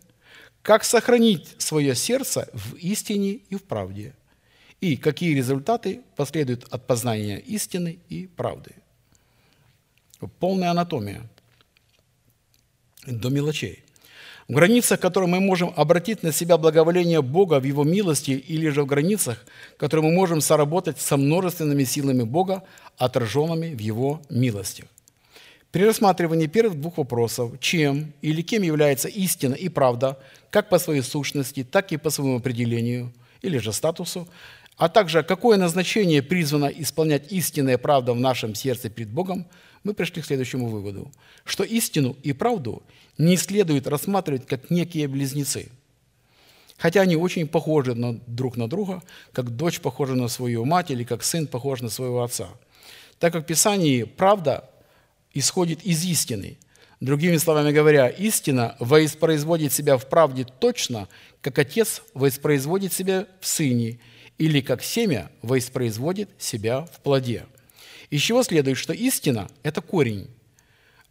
[0.67, 4.15] как сохранить свое сердце в истине и в правде,
[4.81, 8.73] и какие результаты последуют от познания истины и правды.
[10.41, 11.23] Полная анатомия
[13.07, 13.85] до мелочей
[14.49, 18.83] в границах, которые мы можем обратить на себя благоволение Бога в Его милости, или же
[18.83, 19.47] в границах,
[19.77, 22.65] которые мы можем соработать со множественными силами Бога,
[22.97, 24.87] отраженными в Его милостях.
[25.73, 30.19] При рассматривании первых двух вопросов, чем или кем является истина и правда,
[30.51, 33.13] как по своей сущности, так и по своему определению
[33.43, 34.27] или же статусу,
[34.77, 39.47] а также какое назначение призвано исполнять истинная правда в нашем сердце перед Богом,
[39.85, 41.11] мы пришли к следующему выводу,
[41.45, 42.83] что истину и правду
[43.19, 45.69] не следует рассматривать как некие близнецы.
[46.77, 49.03] Хотя они очень похожи на, друг на друга,
[49.33, 52.49] как дочь похожа на свою мать или как сын похож на своего отца.
[53.19, 54.69] Так как в Писании правда
[55.39, 56.59] исходит из истины.
[57.01, 61.09] Другими словами говоря, истина воспроизводит себя в правде точно,
[61.43, 64.01] как отец воспроизводит себя в сыне,
[64.39, 67.45] или как семя воспроизводит себя в плоде.
[68.09, 70.29] Из чего следует, что истина– это корень,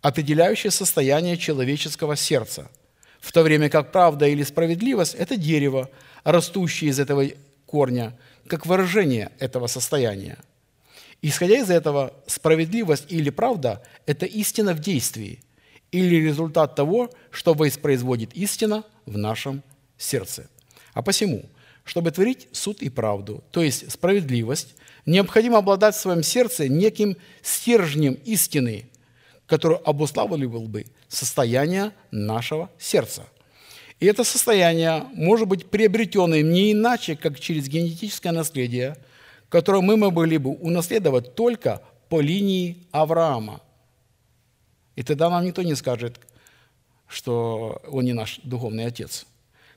[0.01, 2.71] определяющее состояние человеческого сердца,
[3.19, 5.89] в то время как правда или справедливость– это дерево,
[6.23, 7.26] растущее из этого
[7.67, 8.17] корня,
[8.47, 10.38] как выражение этого состояния.
[11.28, 15.39] Исходя из этого, справедливость или правда– это истина в действии
[15.91, 19.63] или результат того, что воспроизводит истина в нашем
[19.97, 20.47] сердце.
[20.93, 21.45] А посему,
[21.84, 24.76] чтобы творить суд и правду, то есть справедливость,
[25.07, 28.88] необходимо обладать в своем сердце неким стержнем истины,
[29.47, 33.26] который обуславливал бы состояние нашего сердца.
[33.99, 38.95] И это состояние может быть приобретенным не иначе, как через генетическое наследие,
[39.50, 43.62] которое мы могли бы унаследовать только по линии Авраама.
[44.96, 46.20] И тогда нам никто не скажет,
[47.08, 49.26] что он не наш духовный отец,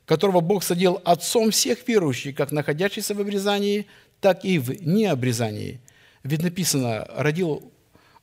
[0.05, 3.87] которого Бог садил отцом всех верующих, как находящихся в обрезании,
[4.21, 5.81] так и в необрезании.
[6.23, 7.73] Ведь написано, родил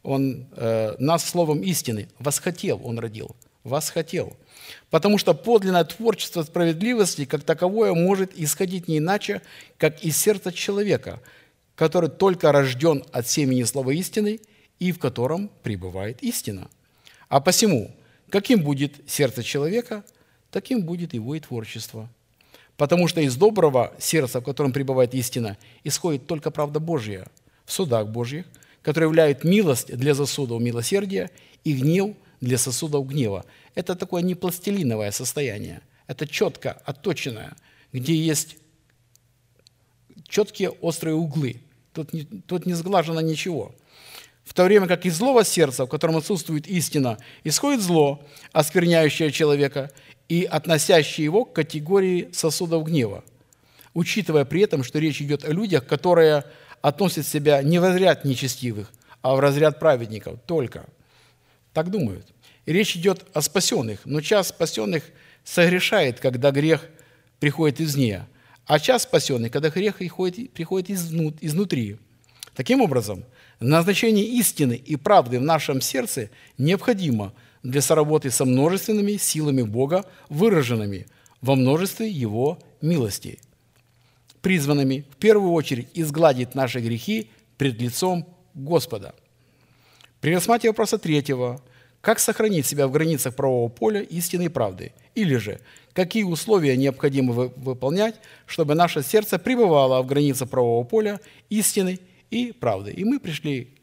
[0.03, 2.07] он э, нас словом истины.
[2.19, 3.35] Восхотел он родил.
[3.63, 4.35] Восхотел.
[4.89, 9.41] Потому что подлинное творчество справедливости как таковое может исходить не иначе,
[9.77, 11.21] как из сердца человека,
[11.75, 14.39] который только рожден от семени слова истины
[14.79, 16.69] и в котором пребывает истина.
[17.29, 17.91] А посему,
[18.29, 20.03] каким будет сердце человека,
[20.51, 22.09] таким будет его и творчество.
[22.77, 27.27] Потому что из доброго сердца, в котором пребывает истина, исходит только правда Божья
[27.65, 28.45] в судах Божьих–
[28.85, 31.31] который являет милость для засудов милосердия
[31.63, 33.43] и гнев для сосудов гнева.
[33.75, 37.55] Это такое не пластилиновое состояние, это четко отточенное,
[37.91, 38.57] где есть
[40.27, 41.61] четкие острые углы.
[41.93, 43.75] Тут не, тут не сглажено ничего.
[44.43, 49.91] В то время как из злого сердца, в котором отсутствует истина, исходит зло, оскверняющее человека
[50.29, 53.23] и относящее его к категории сосудов гнева,
[53.93, 56.45] учитывая при этом, что речь идет о людях, которые
[56.81, 60.85] относят себя не в разряд нечестивых, а в разряд праведников только.
[61.73, 62.34] Так думают.
[62.65, 65.03] Речь идет о спасенных, но час спасенных
[65.43, 66.89] согрешает, когда грех
[67.39, 68.25] приходит извне,
[68.65, 71.97] а час спасенный, когда грех приходит, приходит изнутри.
[72.55, 73.23] Таким образом,
[73.59, 81.05] назначение истины и правды в нашем сердце необходимо для соработы со множественными силами Бога, выраженными
[81.41, 83.39] во множестве Его милости,
[84.41, 89.13] призванными в первую очередь изгладить наши грехи пред лицом Господа.
[90.21, 91.61] При рассматривании вопроса третьего–
[92.05, 94.93] как сохранить себя в границах правового поля истины и правды?
[95.15, 95.59] Или же,
[95.91, 98.13] какие условия необходимо выполнять,
[98.45, 101.99] чтобы наше сердце пребывало в границах правового поля истины
[102.29, 102.91] и правды?
[102.91, 103.75] И мы пришли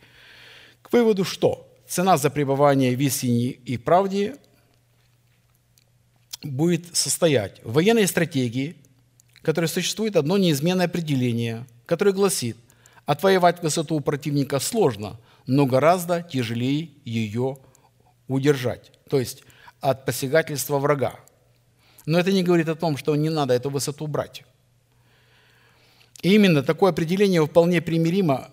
[0.83, 4.37] к выводу, что цена за пребывание в истине и правде
[6.45, 8.77] будет состоять в военной стратегии,
[9.43, 12.57] которой существует одно неизменное определение, которое гласит,
[13.05, 15.19] отвоевать высоту у противника сложно,
[15.49, 17.59] но гораздо тяжелее ее
[18.33, 19.45] удержать, то есть
[19.83, 21.17] от посягательства врага.
[22.07, 24.45] Но это не говорит о том, что не надо эту высоту брать.
[26.23, 28.49] И именно такое определение вполне примиримо,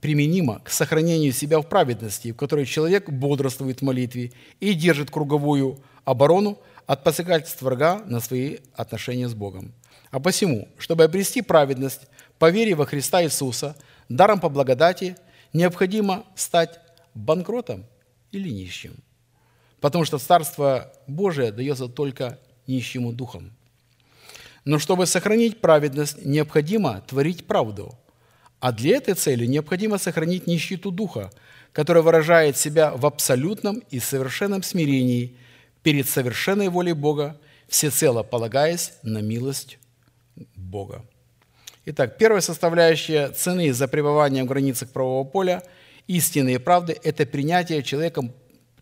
[0.00, 5.82] применимо к сохранению себя в праведности, в которой человек бодрствует в молитве и держит круговую
[6.04, 9.72] оборону от посягательств врага на свои отношения с Богом.
[10.10, 12.08] А посему, чтобы обрести праведность
[12.38, 13.76] по вере во Христа Иисуса,
[14.08, 15.16] даром по благодати,
[15.52, 16.80] необходимо стать
[17.14, 17.86] банкротом
[18.32, 18.96] или нищим–
[19.82, 23.52] потому что Царство Божие дается только нищему духом.
[24.64, 27.98] Но чтобы сохранить праведность, необходимо творить правду.
[28.60, 31.32] А для этой цели необходимо сохранить нищету духа,
[31.72, 35.36] которая выражает себя в абсолютном и совершенном смирении
[35.82, 39.78] перед совершенной волей Бога, всецело полагаясь на милость
[40.54, 41.04] Бога.
[41.86, 45.64] Итак, первая составляющая цены за пребывание в границах правового поля
[46.06, 48.32] истины и правды– это принятие человеком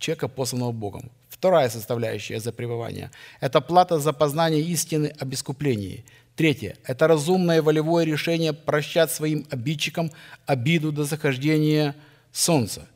[0.01, 1.11] человека, посланного Богом.
[1.29, 6.05] Вторая составляющая за пребывание– это плата за познание истины об искуплении.
[6.37, 10.11] Третье– это разумное волевое решение прощать своим обидчикам
[10.47, 11.95] обиду до захождения
[12.33, 12.89] солнца.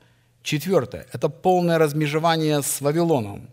[0.42, 3.48] Четвертое– это полное размежевание с Вавилоном.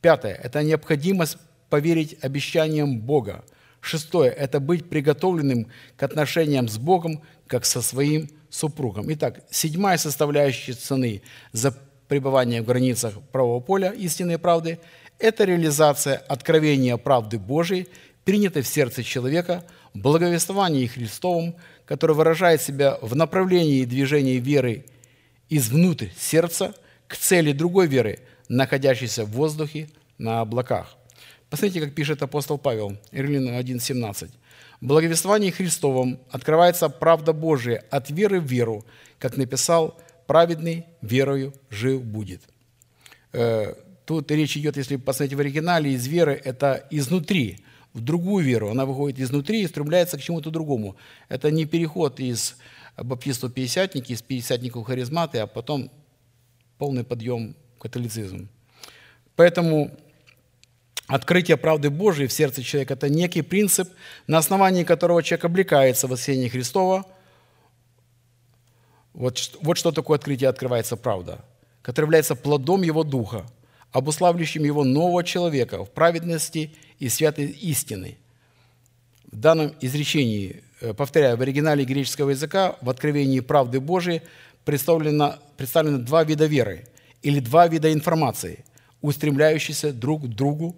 [0.00, 1.38] Пятое– это необходимость
[1.68, 3.44] поверить обещаниям Бога.
[3.80, 5.66] Шестое– это быть приготовленным
[5.96, 9.12] к отношениям с Богом, как со своим супругом.
[9.12, 11.22] Итак, седьмая составляющая цены
[11.52, 11.74] за
[12.12, 14.78] пребывание в границах правого поля истинной правды–
[15.18, 17.88] это реализация откровения правды Божией,
[18.24, 21.54] принятой в сердце человека, благовествовании Христовом,
[21.86, 24.84] которое выражает себя в направлении движения веры
[25.48, 26.74] извнутрь сердца
[27.08, 29.88] к цели другой веры, находящейся в воздухе
[30.18, 30.98] на облаках.
[31.48, 34.28] Посмотрите, как пишет апостол Павел, Римлянам 1.17.
[34.82, 38.84] «В благовествовании Христовом открывается правда Божия от веры в веру,
[39.18, 39.96] как написал
[40.26, 42.42] праведный верою жив будет.
[43.32, 48.70] Э, тут речь идет, если посмотреть в оригинале, из веры это изнутри, в другую веру.
[48.70, 50.96] Она выходит изнутри и стремляется к чему-то другому.
[51.28, 52.56] Это не переход из
[52.96, 55.90] баптиста пятидесятники, из пятидесятников харизматы, а потом
[56.78, 58.48] полный подъем католицизм.
[59.36, 59.90] Поэтому
[61.06, 63.90] открытие правды Божией в сердце человека– это некий принцип,
[64.26, 67.06] на основании которого человек облекается в воскресение Христова–
[69.14, 71.44] вот, вот что такое открытие открывается правда,
[71.82, 73.44] которое является плодом его духа,
[73.90, 78.16] обуславливающим его нового человека в праведности и святой истины.
[79.30, 84.22] В данном изречении, э, повторяю, в оригинале греческого языка в откровении правды Божией
[84.64, 86.86] представлено, представлены два вида веры
[87.22, 88.64] или два вида информации,
[89.02, 90.74] устремляющиеся друг к другу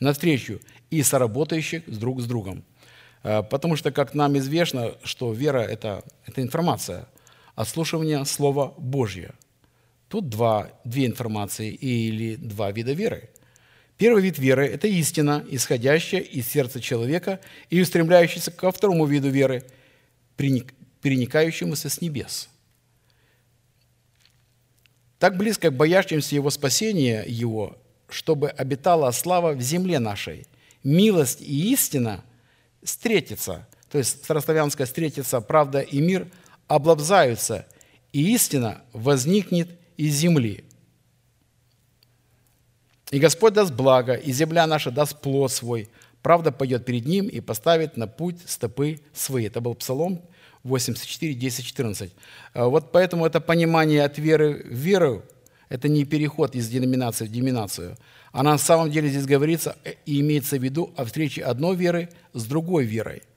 [0.00, 0.60] навстречу
[0.90, 2.64] и соработающих друг с другом.
[3.22, 7.06] Э, потому что, как нам известно, что вера это,– это информация–
[7.56, 9.34] отслушивания Слова Божьего.
[10.08, 13.30] Тут два, две информации или два вида веры.
[13.96, 17.40] Первый вид веры– это истина, исходящая из сердца человека
[17.70, 19.64] и устремляющаяся ко второму виду веры,
[20.36, 22.50] переникающемуся с небес.
[25.18, 27.78] Так близко к боящимся Его спасения Его,
[28.10, 30.46] чтобы обитала слава в земле нашей.
[30.84, 32.22] Милость и истина
[32.82, 36.28] встретятся, то есть старославянская встретится правда и мир–
[36.68, 37.66] облобзаются,
[38.12, 40.64] и истина возникнет из земли.
[43.10, 45.88] И Господь даст благо, и земля наша даст плод свой,
[46.22, 49.46] правда пойдет перед ним и поставит на путь стопы свои.
[49.46, 50.22] Это был Псалом
[50.64, 52.12] 84, 10, 14.
[52.54, 55.22] Вот поэтому это понимание от веры в веру,
[55.68, 57.96] это не переход из деноминации в деноминацию.
[58.32, 62.44] А на самом деле здесь говорится и имеется в виду о встрече одной веры с
[62.44, 63.22] другой верой–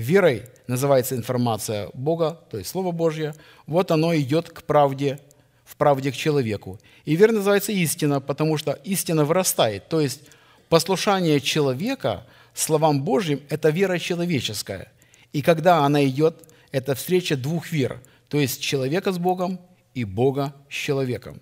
[0.00, 3.34] Верой называется информация Бога, то есть Слово Божье.
[3.66, 5.20] Вот оно идет к правде,
[5.64, 6.78] в правде к человеку.
[7.04, 9.88] И вера называется истина, потому что истина вырастает.
[9.88, 10.22] То есть
[10.68, 14.92] послушание человека словам Божьим– это вера человеческая.
[15.32, 18.00] И когда она идет, это встреча двух вер.
[18.28, 19.60] то есть человека с Богом
[19.94, 21.40] и Бога с человеком.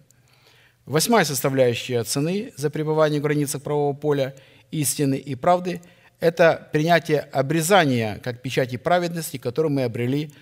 [0.87, 4.35] Восьмая составляющая цены за пребывание в границах правового поля
[4.71, 5.81] истины и правды–
[6.21, 10.33] это принятие обрезания как печати праведности, которую мы обрели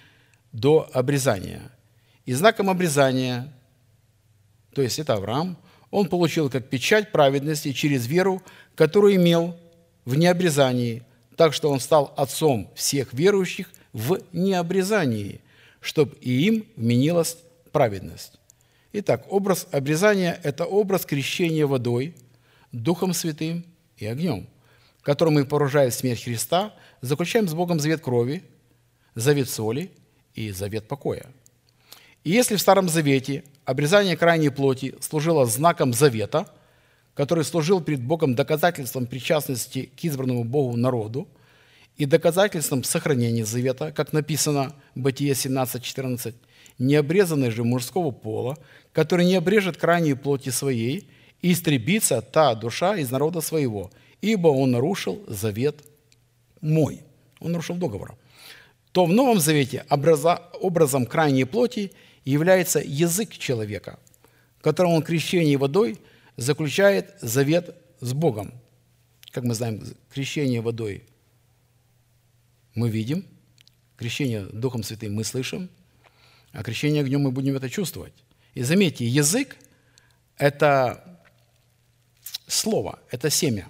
[0.53, 1.71] до обрезания.
[2.25, 3.53] И знаком обрезания,
[4.75, 5.59] то есть это Авраам,
[5.91, 8.43] он получил как печать праведности через веру,
[8.75, 9.57] которую имел
[10.05, 11.03] в необрезании,
[11.37, 15.41] так что он стал отцом всех верующих в необрезании,
[15.81, 17.37] чтобы и им вменилась
[17.73, 18.33] праведность.
[18.93, 22.15] Итак, образ обрезания– это образ крещения водой,
[22.73, 23.65] Духом Святым
[23.97, 24.47] и огнем,
[25.07, 28.43] которым мы, поражая смерть Христа, заключаем с Богом завет крови,
[29.15, 29.93] завет соли
[30.35, 31.27] и завет покоя.
[32.25, 36.53] И если в Старом Завете обрезание крайней плоти служило знаком завета,
[37.15, 41.29] который служил перед Богом доказательством причастности к избранному Богу народу
[41.97, 46.35] и доказательством сохранения завета, как написано в Бытие 17.14,
[46.81, 48.59] необрезанный же мужского пола,
[48.93, 51.09] который не обрежет крайней плоти своей,
[51.43, 55.85] и истребится та душа из народа своего, ибо он нарушил завет
[56.61, 57.03] мой».
[57.41, 58.17] Он нарушил договор.
[58.93, 61.93] То в Новом Завете образом крайней плоти
[62.25, 63.99] является язык человека,
[64.63, 65.99] которым он крещение водой
[66.37, 68.53] заключает завет с Богом.
[69.33, 71.05] Как мы знаем, крещение водой
[72.75, 73.27] мы видим,
[73.97, 75.69] крещение Духом Святым мы слышим–
[76.57, 78.15] а крещение огнем мы будем это чувствовать.
[78.55, 79.57] И заметьте, язык–
[80.39, 81.21] это
[82.47, 83.69] слово, это семя.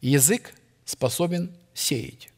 [0.00, 2.30] Язык способен сеять.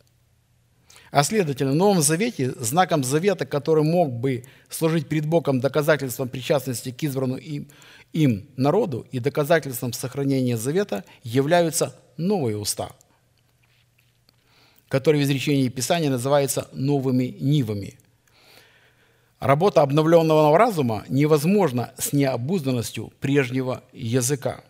[1.10, 6.90] А следовательно, в Новом Завете знаком завета, который мог бы служить перед Богом доказательством причастности
[6.90, 7.68] к избранному им,
[8.12, 12.90] им народу и доказательством сохранения завета, являются новые уста,
[14.88, 17.98] которые в изречении Писания называются новыми нивами–
[19.40, 24.64] Работа обновленного разума невозможна с необузданностью прежнего языка.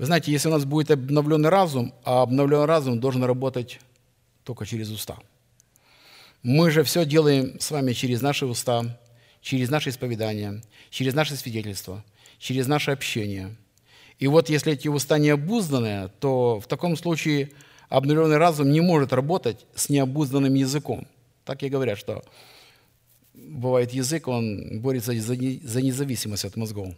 [0.00, 3.80] Вы знаете, если у нас будет обновленный разум, а обновленный разум должен работать
[4.44, 5.18] только через уста.
[6.42, 8.98] Мы же все делаем с вами через наши уста,
[9.42, 12.02] через наше исповедание, через наше свидетельство,
[12.38, 13.54] через наше общение.
[14.18, 15.28] И вот если эти уста не
[16.18, 17.50] то в таком случае
[17.90, 21.06] обновленный разум не может работать с необузданным языком.
[21.44, 22.24] Так и говорят, что
[23.34, 26.94] бывает язык, он борется за независимость от мозгов.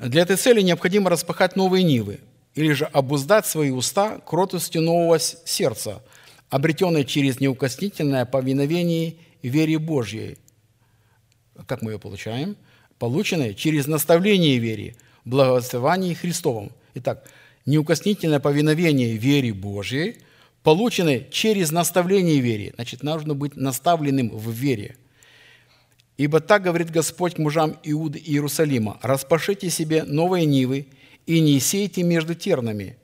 [0.00, 2.20] Для этой цели необходимо распахать новые нивы,
[2.54, 6.02] или же обуздать свои уста кротостью нового сердца,
[6.48, 10.38] обретенной через неукоснительное повиновение вере Божьей.
[11.66, 12.56] Как мы ее получаем?
[12.98, 16.72] Полученной через наставление вере, благословении Христовом.
[16.94, 17.24] Итак,
[17.66, 20.16] неукоснительное повиновение вере Божьей–
[20.62, 22.72] получены через наставление вере.
[22.74, 24.96] Значит, нужно быть наставленным в вере.
[26.20, 30.88] Ибо так говорит Господь к мужам Иуды и Иерусалима, «Распашите себе новые нивы
[31.24, 32.98] и не сейте между тернами,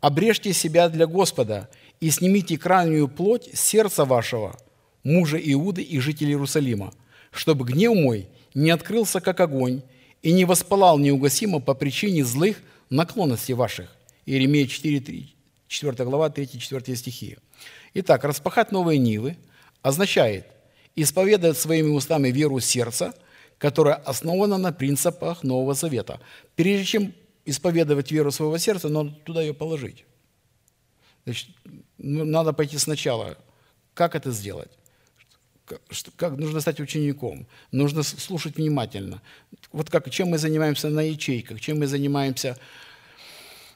[0.00, 1.68] обрежьте себя для Господа
[2.00, 4.58] и снимите крайнюю плоть сердца вашего,
[5.04, 6.94] мужа Иуды и жителей Иерусалима,
[7.30, 9.82] чтобы гнев мой не открылся, как огонь,
[10.22, 12.56] и не воспалал неугасимо по причине злых
[12.88, 13.94] наклонностей ваших».
[14.24, 15.28] Иеремия 4,
[15.68, 17.36] 4 глава, 3-4 стихи.
[17.92, 19.36] Итак, распахать новые нивы
[19.82, 20.46] означает
[20.96, 23.14] исповедовать своими устами веру сердца,
[23.58, 26.20] которая основана на принципах Нового Завета.
[26.56, 27.14] Прежде чем
[27.44, 30.04] исповедовать веру своего сердца, надо туда ее положить.
[31.24, 31.48] Значит,
[31.98, 33.38] ну, надо пойти сначала.
[33.94, 34.70] Как это сделать?
[36.16, 37.46] Как нужно стать учеником?
[37.70, 39.22] Нужно слушать внимательно.
[39.70, 42.58] Вот как, чем мы занимаемся на ячейках, чем мы занимаемся,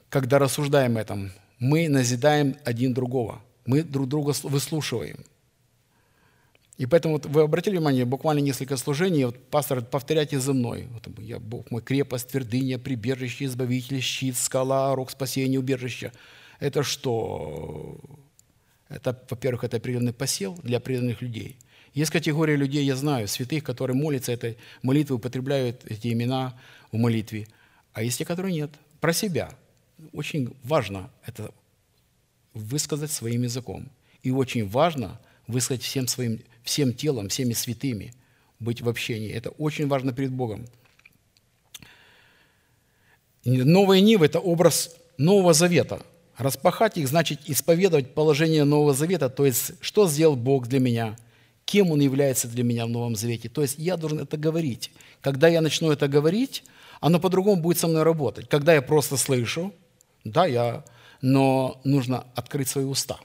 [0.09, 5.25] когда рассуждаем этом мы назидаем один другого, мы друг друга выслушиваем.
[6.79, 10.89] И поэтому вот вы обратили внимание, буквально несколько служений, вот пастор, повторяйте за мной.
[10.93, 16.13] Вот, я, Бог мой, крепость, твердыня, прибежище, избавитель, щит, скала, рог спасения, убежище.
[16.61, 17.99] Это что?
[18.89, 21.57] Это, во-первых, это определенный посел для определенных людей.
[21.95, 26.59] Есть категория людей, я знаю, святых, которые молятся этой молитвы, употребляют эти имена
[26.93, 27.49] в молитве.
[27.95, 28.71] А есть те, которые нет.
[29.01, 29.51] Про себя–
[30.13, 31.53] очень важно это
[32.55, 33.91] высказать своим языком.
[34.23, 38.13] И очень важно высказать всем своим, всем телом, всеми святыми,
[38.61, 39.33] быть в общении.
[39.33, 40.67] Это очень важно перед Богом.
[43.45, 46.03] Новая Нива– это образ Нового Завета.
[46.37, 51.17] Распахать их значит исповедовать положение Нового Завета, то есть что сделал Бог для меня,
[51.65, 53.49] кем Он является для меня в Новом Завете.
[53.49, 54.91] То есть я должен это говорить.
[55.23, 56.65] Когда я начну это говорить,
[57.01, 58.49] оно по-другому будет со мной работать.
[58.51, 59.73] Когда я просто слышу–
[60.27, 60.85] да, я,
[61.23, 63.19] но нужно открыть свои уста.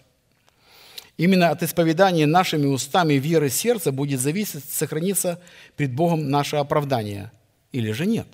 [1.21, 5.39] Именно от исповедания нашими устами веры сердца будет зависеть, сохранится
[5.75, 7.31] пред Богом наше оправдание
[7.71, 8.25] или же нет.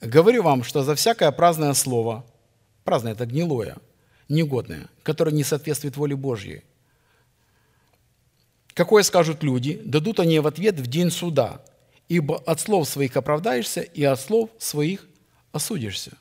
[0.00, 2.24] Говорю вам, что за всякое праздное слово,
[2.84, 3.78] праздное– это гнилое,
[4.28, 6.62] негодное, которое не соответствует воле Божьей,
[8.74, 11.60] какое скажут люди, дадут они в ответ в день суда,
[12.08, 15.04] ибо от слов своих оправдаешься, и от слов своих
[15.50, 16.12] осудишься.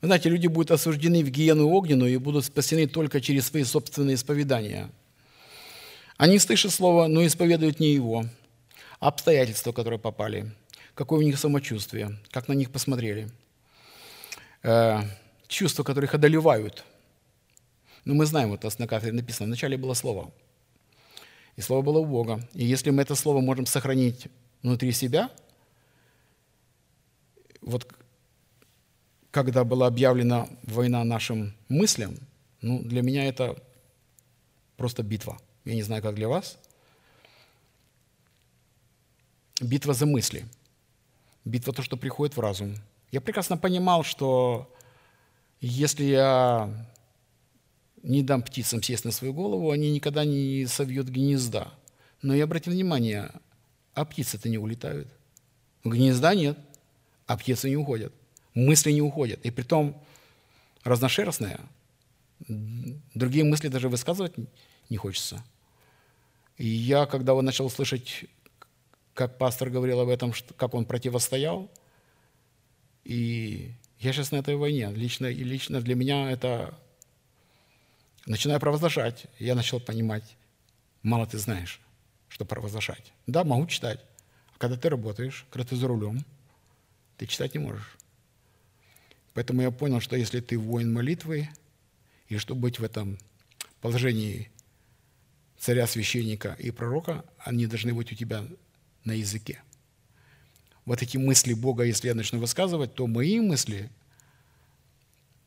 [0.00, 4.16] Вы знаете, люди будут осуждены в гиену огненную и будут спасены только через свои собственные
[4.16, 4.90] исповедания.
[6.18, 8.26] Они слышат слово, но исповедуют не его,
[9.00, 10.50] а обстоятельства, которые попали,
[10.94, 13.30] какое у них самочувствие, как на них посмотрели,
[14.62, 15.00] э,
[15.48, 16.84] чувства, которые их одолевают.
[18.04, 20.30] Но мы знаем, вот на кафедре написано, вначале было слово,
[21.56, 22.46] и слово было у Бога.
[22.52, 24.28] И если мы это слово можем сохранить
[24.62, 25.30] внутри себя,
[27.62, 27.86] вот
[29.30, 32.16] когда была объявлена война нашим мыслям,
[32.60, 33.56] ну, для меня это
[34.76, 35.38] просто битва.
[35.64, 36.58] Я не знаю, как для вас.
[39.60, 40.46] Битва за мысли.
[41.44, 42.74] Битва то, что приходит в разум.
[43.12, 44.72] Я прекрасно понимал, что
[45.60, 46.86] если я
[48.02, 51.72] не дам птицам сесть на свою голову, они никогда не совьют гнезда.
[52.22, 53.30] Но я обратил внимание,
[53.94, 55.08] а птицы-то не улетают.
[55.84, 56.58] Гнезда нет,
[57.26, 58.12] а птицы не уходят
[58.56, 59.44] мысли не уходят.
[59.46, 60.02] И при том
[60.82, 61.60] разношерстные.
[63.14, 64.34] Другие мысли даже высказывать
[64.88, 65.44] не хочется.
[66.56, 68.24] И я, когда вот начал слышать,
[69.14, 71.70] как пастор говорил об этом, как он противостоял,
[73.04, 74.90] и я сейчас на этой войне.
[74.90, 76.76] Лично, и лично для меня это...
[78.26, 79.26] Начинаю провозглашать.
[79.38, 80.36] Я начал понимать,
[81.02, 81.80] мало ты знаешь,
[82.28, 83.12] что провозглашать.
[83.28, 84.00] Да, могу читать.
[84.52, 86.24] А когда ты работаешь, когда ты за рулем,
[87.18, 87.96] ты читать не можешь.
[89.36, 91.50] Поэтому я понял, что если ты воин молитвы,
[92.28, 93.18] и чтобы быть в этом
[93.82, 94.48] положении
[95.58, 98.46] царя, священника и пророка, они должны быть у тебя
[99.04, 99.60] на языке.
[100.86, 103.90] Вот эти мысли Бога, если я начну высказывать, то мои мысли,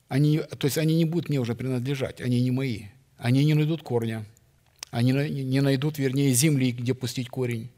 [0.08, 2.84] они, то есть они не будут мне уже принадлежать, они не мои.
[3.18, 4.24] Они не найдут корня,
[4.92, 7.72] они не найдут, вернее, земли, где пустить корень.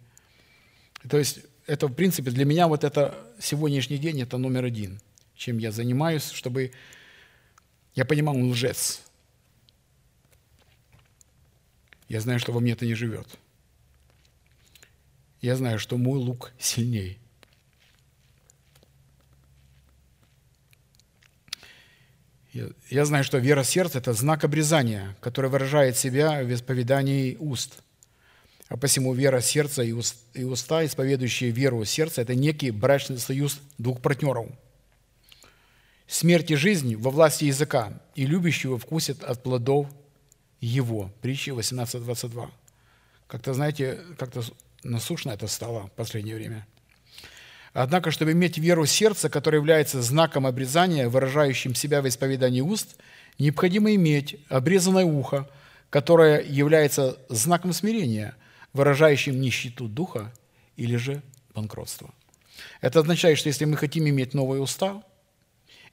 [1.07, 4.99] То есть это, в принципе, для меня вот это сегодняшний день, это номер один–
[5.41, 6.72] чем я занимаюсь, чтобы
[7.95, 9.01] я понимал, он лжец.
[12.07, 13.27] Я знаю, что во мне это не живет.
[15.41, 17.18] Я знаю, что мой лук сильней.
[22.53, 27.81] Я, знаю, что вера сердца– это знак обрезания, который выражает себя в исповедании уст.
[28.68, 34.45] А посему вера сердца и уста, исповедующие веру сердца– это некий брачный союз двух партнеров–
[36.11, 39.88] смерть и жизнь во власти языка, и любящего вкусит от плодов
[40.59, 41.09] его.
[41.21, 42.49] Притча 18.22.
[43.27, 44.43] Как-то, знаете, как-то
[44.83, 46.67] насущно это стало в последнее время.
[47.73, 52.97] Однако, чтобы иметь веру сердца, которая является знаком обрезания, выражающим себя в исповедании уст,
[53.39, 55.49] необходимо иметь обрезанное ухо,
[55.89, 58.35] которое является знаком смирения,
[58.73, 60.33] выражающим нищету духа
[60.75, 61.23] или же
[61.55, 62.13] банкротство.
[62.81, 65.03] Это означает, что если мы хотим иметь новые уста,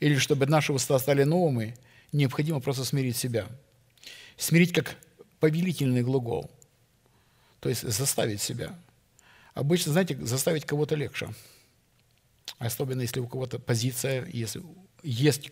[0.01, 1.77] или чтобы наши уста стали новыми,
[2.13, 3.47] необходимо просто смирить себя.
[4.37, 4.97] Смирить как
[5.41, 6.51] повелительный глагол,
[7.61, 8.79] то есть заставить себя.
[9.55, 11.29] Обычно, знаете, заставить кого-то легче.
[12.59, 14.63] Особенно, если у кого-то позиция, если
[15.03, 15.51] есть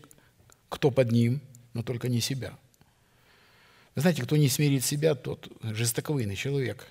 [0.69, 1.41] кто под ним,
[1.75, 2.57] но только не себя.
[3.95, 6.87] Вы знаете, кто не смирит себя, тот жестоковыйный человек.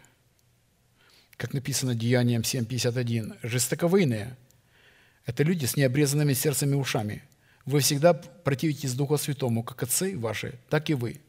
[1.38, 3.38] Как написано Деянием 7.51.
[3.44, 4.38] Жестоковыйные–
[5.26, 7.24] это люди с необрезанными сердцами и ушами–
[7.66, 11.20] вы всегда противитесь Духу Святому, как отцы ваши, так и вы.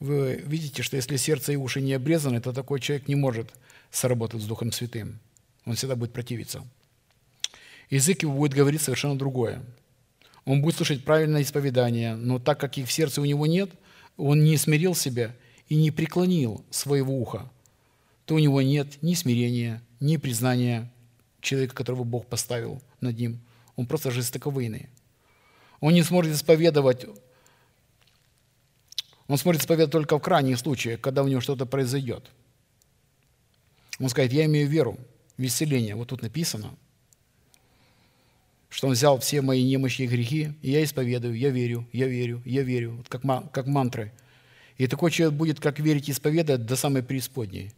[0.00, 3.50] Вы видите, что если сердце и уши не обрезаны, то такой человек не может
[3.90, 5.18] сработать с Духом Святым.
[5.64, 6.64] Он всегда будет противиться.
[7.90, 9.62] Язык его будет говорить совершенно другое.
[10.44, 13.70] Он будет слушать правильное исповедание, но так как их в сердце у него нет,
[14.16, 15.34] он не смирил себя
[15.68, 17.50] и не преклонил своего уха,
[18.24, 20.92] то у него нет ни смирения, ни признания
[21.40, 23.40] человека, которого Бог поставил над ним.
[23.76, 24.88] Он просто жестоковыйный.
[25.86, 27.06] Он не сможет исповедовать,
[29.28, 32.28] он сможет исповедовать только в крайних случаях, когда у него что-то произойдет.
[34.00, 34.98] Он скажет, я имею веру
[35.36, 35.94] в исцеление.
[35.94, 36.74] Вот тут написано,
[38.68, 42.42] что он взял все мои немощи и грехи, и я исповедую, я верю, я верю,
[42.44, 43.22] я верю, вот как,
[43.52, 44.12] как мантры.
[44.78, 47.70] И такой человек будет как верить и исповедовать до самой преисподней.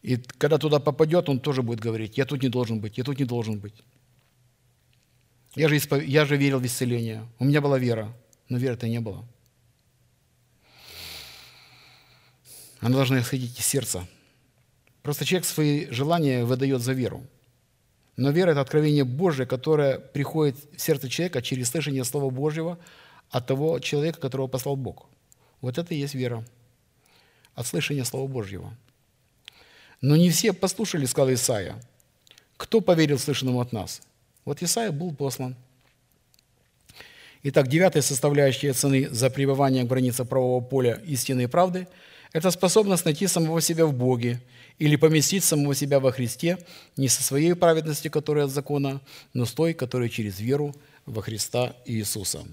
[0.00, 3.18] И когда туда попадет, он тоже будет говорить, я тут не должен быть, я тут
[3.18, 3.74] не должен быть.
[5.54, 6.02] Я же, испов...
[6.02, 7.26] я же верил в исцеление.
[7.38, 8.12] У меня была вера,
[8.48, 9.24] но веры-то не было.
[12.80, 14.06] Она должна исходить из сердца.
[15.02, 17.26] Просто человек свои желания выдает за веру.
[18.16, 22.78] Но вера– это откровение Божие, которое приходит в сердце человека через слышание Слова Божьего
[23.30, 25.08] от того человека, которого послал Бог.
[25.60, 26.44] Вот это и есть вера.
[27.54, 28.74] От слышания Слова Божьего.
[30.00, 31.82] Но не все послушали, сказал Исаия.
[32.56, 34.02] Кто поверил слышанному от нас?
[34.44, 35.54] Вот Исаия был послан.
[37.42, 41.88] Итак, девятая составляющая цены за пребывание в границах правового поля истины и правды–
[42.32, 44.40] это способность найти самого себя в Боге
[44.78, 46.58] или поместить самого себя во Христе
[46.96, 49.00] не со своей праведностью, которая от закона,
[49.34, 50.74] но с той, которая через веру
[51.06, 52.44] во Христа Иисуса.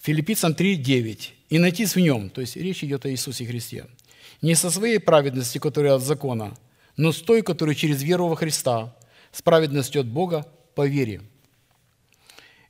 [0.00, 1.34] Филиппийцам 3, 9.
[1.50, 3.86] «И найтись в нем», то есть речь идет о Иисусе Христе,
[4.40, 6.56] не со своей праведностью, которая от закона,
[6.98, 8.94] но с той, которая через веру во Христа,
[9.32, 11.22] с праведностью от Бога по вере.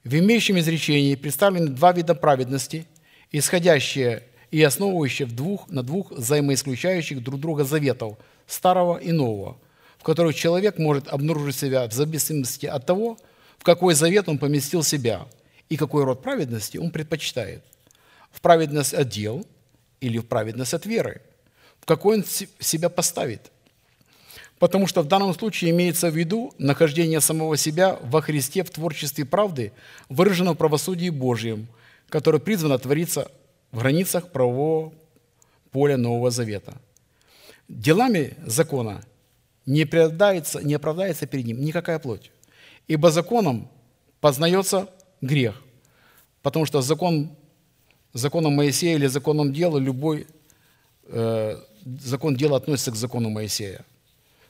[0.05, 2.87] В имеющем изречении представлены два вида праведности,
[3.33, 9.59] исходящие и основывающие в двух, на двух взаимоисключающих друг друга заветов, старого и нового,
[9.99, 13.19] в которых человек может обнаружить себя в зависимости от того,
[13.59, 15.27] в какой завет он поместил себя
[15.71, 17.65] и какой род праведности он предпочитает.
[18.31, 19.45] В праведность от дел
[20.01, 21.23] или в праведность от веры.
[21.81, 22.25] В какой он
[22.61, 23.51] себя поставит–
[24.59, 29.25] Потому что в данном случае имеется в виду нахождение самого себя во Христе в творчестве
[29.25, 29.73] правды,
[30.09, 31.69] выраженном в правосудии Божьем,
[32.09, 33.31] которое призвано твориться
[33.71, 34.93] в границах правового
[35.71, 36.75] поля Нового Завета.
[37.69, 39.03] Делами закона
[39.67, 42.33] не оправдается, не оправдается перед ним никакая плоть.
[42.89, 43.69] Ибо законом
[44.21, 44.89] познается
[45.21, 45.63] грех.
[46.43, 47.31] Потому что закон,
[48.15, 50.27] законом Моисея или законом дела любой
[51.05, 51.59] э,
[52.01, 53.85] закон дела относится к закону Моисея.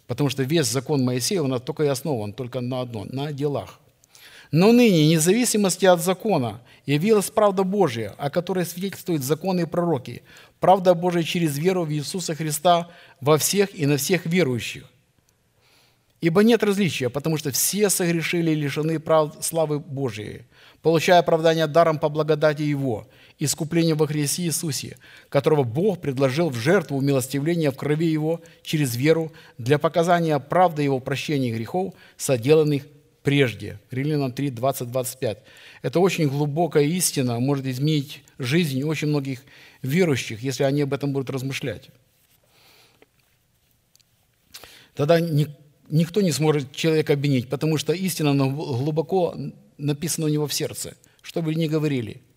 [0.08, 3.78] Потому что весь закон Моисея, он только и основан только на одном, на делах.
[4.50, 10.22] Но ныне, независимости от закона, явилась правда Божья, о которой свидетельствуют законы и пророки.
[10.58, 12.88] Правда Божья через веру в Иисуса Христа
[13.20, 14.84] во всех и на всех верующих.
[16.20, 20.42] Ибо нет различия, потому что все согрешили и лишены прав славы Божией,
[20.82, 23.06] получая оправдание даром по благодати Его,
[23.38, 29.32] искупление во Христе Иисусе, которого Бог предложил в жертву умилостивления в крови Его через веру
[29.58, 32.82] для показания правды Его прощения грехов, соделанных
[33.22, 33.78] прежде.
[33.92, 35.38] Римлянам 3, 20, 25.
[35.82, 39.42] Это очень глубокая истина, может изменить жизнь очень многих
[39.82, 41.90] верующих, если они об этом будут размышлять.
[44.94, 45.20] Тогда
[45.88, 49.34] никто не сможет человека обвинить, потому что истина глубоко
[49.76, 52.22] написана у него в сердце, что бы ни говорили–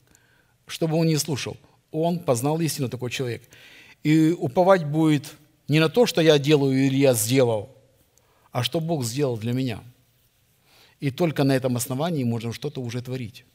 [0.71, 1.57] чтобы он не слушал.
[1.91, 3.43] Он познал истину, такой человек.
[4.03, 5.33] И уповать будет
[5.67, 7.69] не на то, что я делаю или я сделал,
[8.51, 9.83] а что Бог сделал для меня.
[10.99, 13.45] И только на этом основании можно что-то уже творить.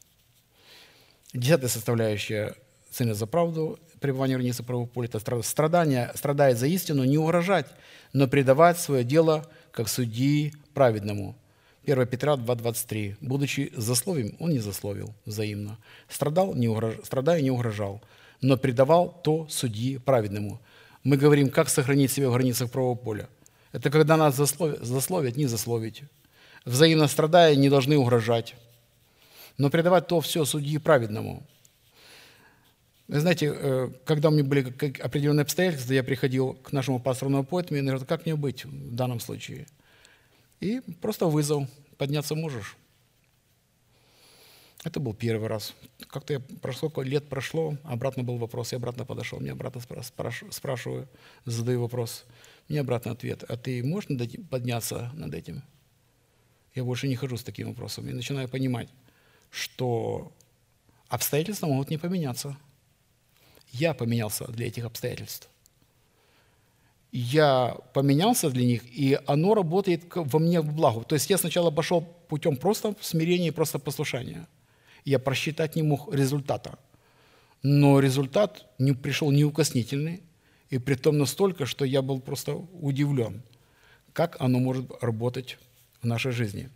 [1.33, 2.55] Десятая составляющая
[2.91, 7.67] цены за правду, пребывание в границе правого поля, это страдание, страдает за истину, не угрожать,
[8.13, 9.45] но предавать свое дело
[9.77, 11.35] как судьи праведному–
[11.85, 13.17] 1 Петра 2,23.
[13.21, 15.77] «Будучи засловием, он не засловил взаимно.
[16.09, 16.95] Страдал, не угрож...
[17.03, 18.01] страдая, не угрожал,
[18.41, 20.59] но предавал то судьи праведному».
[21.03, 23.29] Мы говорим, как сохранить себя в границах правого поля.
[23.71, 26.01] Это когда нас засловят, засловят не засловить.
[26.65, 28.55] Взаимно страдая, не должны угрожать.
[29.59, 31.43] Но предавать то все судьи праведному.
[33.07, 34.61] Знаете, э, когда у меня были
[35.01, 39.19] определенные обстоятельства, я приходил к нашему пасторному поэту, и говорит, как мне быть в данном
[39.19, 39.67] случае–
[40.59, 41.67] и просто вызов.
[41.97, 42.77] Подняться можешь?
[44.83, 45.73] Это был первый раз.
[46.07, 51.09] Как-то я прошло, лет прошло, обратно был вопрос, я обратно подошел, мне обратно спрашиваю,
[51.45, 52.25] задаю вопрос,
[52.69, 54.09] мне обратно ответ, а ты можешь
[54.49, 55.63] подняться над этим?
[56.75, 58.07] Я больше не хожу с таким вопросом.
[58.07, 58.89] И начинаю понимать,
[59.49, 60.31] что
[61.09, 62.55] обстоятельства могут не поменяться.
[63.71, 65.49] Я поменялся для этих обстоятельств
[67.11, 71.03] я поменялся для них, и оно работает во мне в благо.
[71.03, 74.47] То есть я сначала пошел путем просто смирения и просто послушания.
[75.05, 76.77] Я просчитать не мог результата.
[77.63, 80.21] Но результат не пришел неукоснительный,
[80.69, 83.41] и при том настолько, что я был просто удивлен,
[84.13, 85.57] как оно может работать
[86.01, 86.69] в нашей жизни.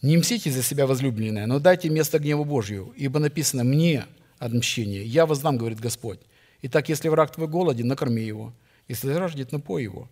[0.00, 4.06] Не мстите за себя, возлюбленное, но дайте место гневу Божью, ибо написано «мне
[4.38, 6.20] отмщение, я воздам, говорит Господь».
[6.62, 8.52] Итак, если враг твой голоден, накорми его.
[8.88, 10.08] Если жаждет, напой его.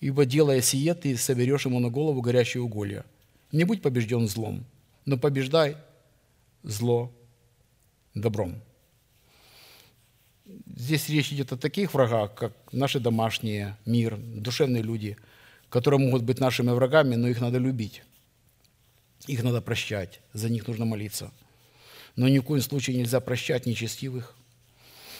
[0.00, 3.04] Ибо, делая сие, ты соберешь ему на голову горящие уголья.
[3.52, 4.64] Не будь побежден злом,
[5.04, 5.76] но побеждай
[6.62, 7.12] зло
[8.14, 8.62] добром.
[10.74, 15.16] Здесь речь идет о таких врагах, как наши домашние, мир, душевные люди,
[15.68, 18.02] которые могут быть нашими врагами, но их надо любить.
[19.26, 21.30] Их надо прощать, за них нужно молиться.
[22.16, 24.34] Но ни в коем случае нельзя прощать нечестивых,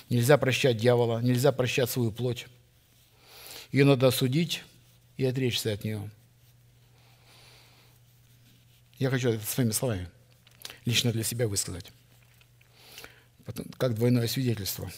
[0.08, 2.46] нельзя прощать дьявола, нельзя прощать свою плоть.
[3.72, 4.62] Ее надо осудить
[5.16, 6.10] и отречься от нее.
[8.98, 10.08] Я хочу это своими словами
[10.84, 11.92] лично для себя высказать,
[13.76, 14.90] как двойное свидетельство.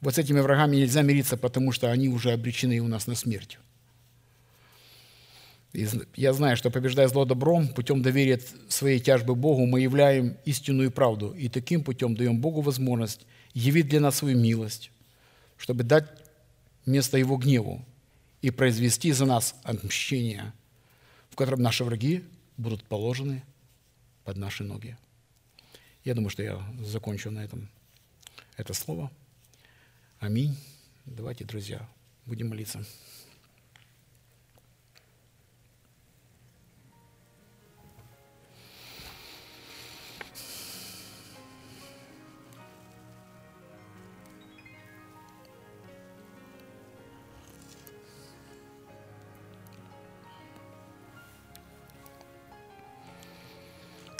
[0.00, 3.58] Вот с этими врагами нельзя мириться, потому что они уже обречены у нас на смерть.
[5.72, 11.32] Я знаю, что побеждая зло добром, путем доверия своей тяжбы Богу, мы являем истинную правду.
[11.32, 14.90] И таким путем даем Богу возможность явить для нас свою милость,
[15.56, 16.06] чтобы дать
[16.84, 17.82] место Его гневу
[18.42, 20.52] и произвести за нас отмщение,
[21.30, 22.22] в котором наши враги
[22.58, 23.42] будут положены
[24.24, 24.96] под наши ноги.
[26.04, 27.68] Я думаю, что я закончу на этом
[28.56, 29.10] это слово.
[30.20, 30.56] Аминь.
[31.06, 31.88] Давайте, друзья,
[32.26, 32.84] будем молиться.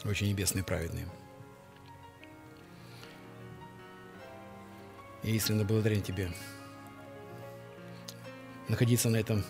[0.05, 1.07] Очень небесные праведные.
[5.23, 6.33] Я искренне благодарен Тебе
[8.69, 9.45] находиться на этом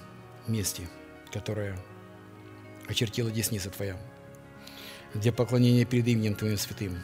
[0.47, 0.89] месте,
[1.33, 1.79] которое
[2.89, 3.97] очертила десница Твоя,
[5.15, 6.99] где поклонение перед именем Твоим святым.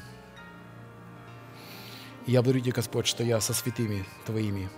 [2.27, 4.69] я благодарю Тебя, Господь, что я со святыми Твоими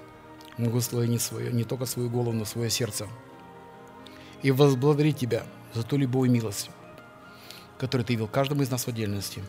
[0.56, 3.08] могу склонить свое, не только свою голову, но свое сердце
[4.42, 5.44] и возблагодарить Тебя
[5.74, 6.70] за ту любовь и милость,
[7.80, 9.42] который Ты явил каждому из нас в отдельности.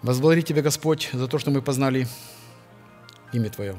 [0.00, 2.06] Возблагодарить Тебя, Господь, за то, что мы познали
[3.32, 3.74] имя Твое.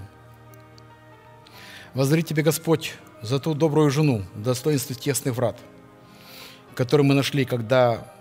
[1.93, 5.57] Возблагодарить Тебя, Господь, за ту добрую жену в достоинстве тесных врат,
[6.75, 8.13] которую мы нашли, когда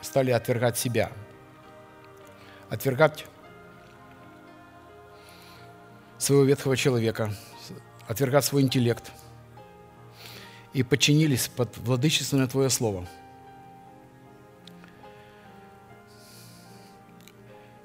[0.00, 1.12] стали отвергать себя.
[2.70, 3.26] Отвергать
[6.16, 7.34] своего ветхого человека,
[8.08, 9.12] отвергать свой интеллект
[10.72, 13.06] и подчинились под владычественное Твое Слово–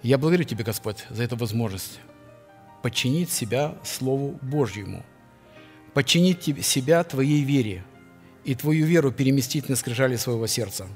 [0.04, 2.00] Я благодарю Тебя, Господь, за эту возможность
[2.82, 5.06] подчинить себя Слову Божьему,
[5.94, 7.84] подчинить себя Твоей вере
[8.44, 10.88] и Твою веру переместить на скрижали своего сердца.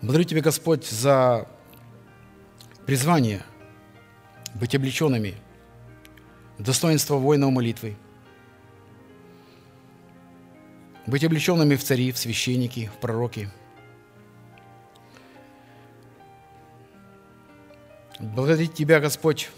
[0.00, 1.48] Благодарю Тебя, Господь, за
[2.84, 3.44] призвание
[4.54, 5.36] быть облеченными,
[6.58, 7.96] достоинство воинов молитвы,
[11.06, 13.48] быть облеченными в цари, в священники, в пророки–
[18.38, 19.50] Благодарить Тебя, Господь,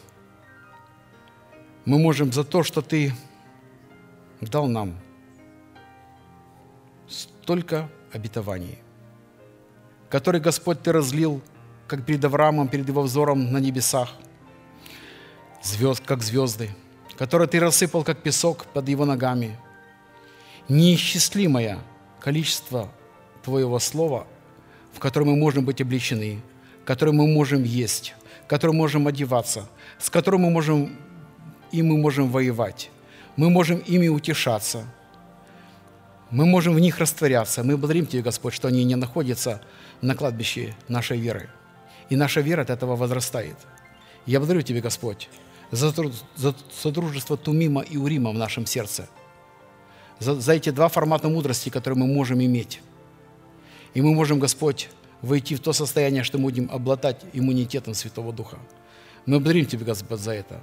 [1.84, 3.12] мы можем за то, что Ты
[4.40, 4.98] дал нам
[7.06, 8.78] столько обетований,
[10.08, 11.42] которые, Господь, Ты разлил,
[11.86, 14.14] как перед Авраамом, перед его взором на небесах,
[15.62, 16.70] звезд, как звезды,
[17.18, 19.58] которые Ты рассыпал, как песок под его ногами.
[20.70, 21.80] Неисчислимое
[22.18, 22.88] количество
[23.42, 24.26] Твоего Слова,
[24.94, 26.40] в котором мы можем быть обличены,
[26.86, 28.14] которое мы можем есть,
[28.50, 29.68] которым можем одеваться,
[30.00, 30.98] с которым мы можем,
[31.70, 32.90] и мы можем воевать.
[33.36, 34.86] Мы можем ими утешаться.
[36.32, 37.62] Мы можем в них растворяться.
[37.62, 39.62] Мы благодарим Тебя, Господь, что они не находятся
[40.00, 41.48] на кладбище нашей веры.
[42.08, 43.56] И наша вера от этого возрастает.
[44.26, 45.28] Я благодарю Тебя, Господь,
[45.70, 45.94] за,
[46.34, 49.08] за содружество Тумима и Урима в нашем сердце,
[50.18, 52.80] за, за эти два формата мудрости, которые мы можем иметь.
[53.94, 54.88] И мы можем, Господь,
[55.22, 58.58] войти в то состояние, что мы будем обладать иммунитетом Святого Духа.
[59.26, 60.60] Мы благодарим Тебя, Господь, за это.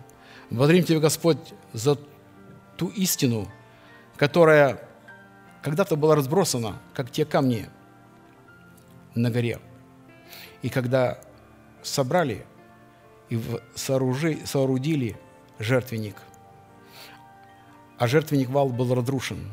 [0.50, 1.38] Благодарим Тебя, Господь,
[1.74, 1.98] за
[2.76, 3.48] ту истину,
[4.16, 4.82] которая
[5.62, 7.70] когда-то была разбросана, как те камни
[9.16, 9.60] на горе.
[10.62, 11.20] И когда
[11.84, 12.46] собрали
[13.30, 13.40] и
[13.76, 15.18] сооружи, соорудили
[15.60, 16.16] жертвенник,
[17.98, 19.52] а жертвенник вал был разрушен.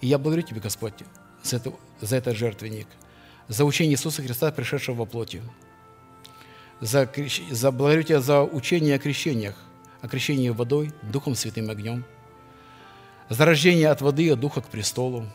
[0.00, 0.94] И я благодарю Тебя, Господь,
[1.42, 2.88] за, это, за этот жертвенник–
[3.48, 5.42] за учение Иисуса Христа, пришедшего во плоти.
[6.80, 7.08] За,
[7.50, 9.56] за, благодарю Тебя за учение о крещениях,
[10.00, 12.04] о крещении водой, Духом Святым огнем,
[13.28, 15.26] за рождение от воды и Духа к престолу,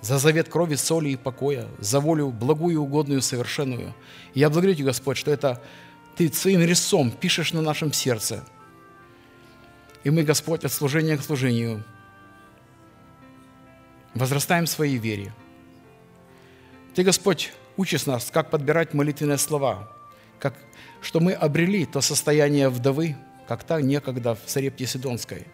[0.00, 3.94] за завет крови, соли и покоя, за волю благую, угодную, совершенную.
[4.34, 5.60] И я благодарю Тебя, Господь, что это
[6.16, 8.44] Ты своим резцом пишешь на нашем сердце.
[10.04, 11.82] И мы, Господь, от служения к служению
[14.14, 15.34] возрастаем в своей вере–
[16.94, 19.90] ты, Господь, учишь нас, как подбирать молитвенные слова,
[20.38, 20.54] как,
[21.00, 23.16] что мы обрели то состояние вдовы,
[23.48, 25.46] как та некогда в Сарепте Сидонской,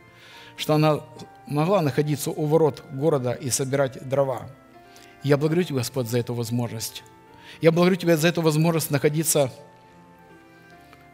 [0.57, 1.01] что она
[1.47, 4.51] могла находиться у ворот города и собирать дрова.
[5.23, 7.03] Я благодарю Тебя, Господь, за эту возможность.
[7.61, 9.51] Я благодарю Тебя за эту возможность находиться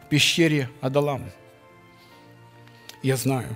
[0.05, 1.31] в пещере Адалам.
[3.01, 3.55] Я знаю,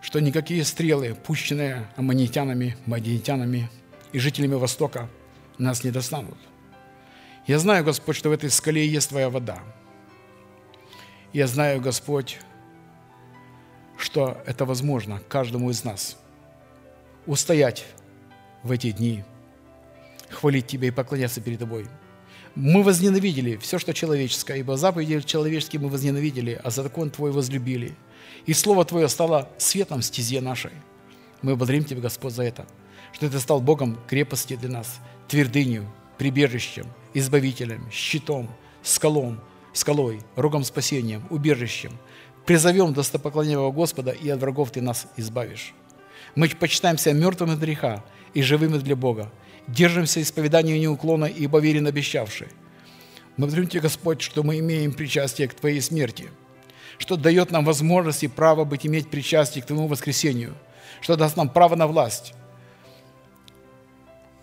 [0.00, 3.70] что никакие стрелы, пущенные аммонитянами, мадиитянами
[4.12, 5.08] и жителями Востока,
[5.58, 6.38] нас не достанут.
[7.46, 9.60] Я знаю, Господь, что в этой скале есть Твоя вода.
[11.32, 12.38] Я знаю, Господь,
[13.98, 16.16] что это возможно каждому из нас
[17.26, 17.84] устоять
[18.62, 19.24] в эти дни,
[20.30, 21.86] хвалить Тебя и поклоняться перед Тобой.
[22.54, 27.94] Мы возненавидели все, что человеческое, ибо заповеди человеческие мы возненавидели, а закон Твой возлюбили.
[28.46, 30.72] И Слово Твое стало светом стезе нашей.
[31.42, 32.66] Мы благодарим Тебя, Господь, за это,
[33.12, 38.50] что Ты стал Богом крепости для нас, твердынью, прибежищем, избавителем, щитом,
[38.82, 39.40] скалом,
[39.72, 41.92] скалой, рогом спасением, убежищем.
[42.46, 45.72] Призовем достопоклоненного Господа, и от врагов Ты нас избавишь.
[46.34, 49.32] Мы почитаем себя мертвыми от греха и живыми для Бога.
[49.66, 52.48] Держимся исповедания неуклонно и поверен обещавший.
[53.36, 56.28] Благодарим Тебя, Господь, что мы имеем причастие к Твоей смерти,
[56.98, 60.54] что дает нам возможность и право быть иметь причастие к Твоему воскресению,
[61.00, 62.34] что даст нам право на власть,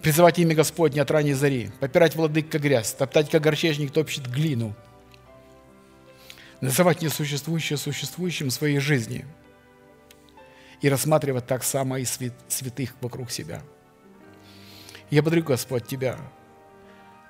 [0.02, 4.76] призывать имя Господне от ранней зари, попирать владык как грязь, топтать как горчечник топчет глину,
[6.60, 9.26] называть несуществующее существующим в своей жизни–
[10.82, 13.61] и рассматривать так само и святых вокруг себя.
[15.10, 16.18] Я благодарю, Господь, Тебя,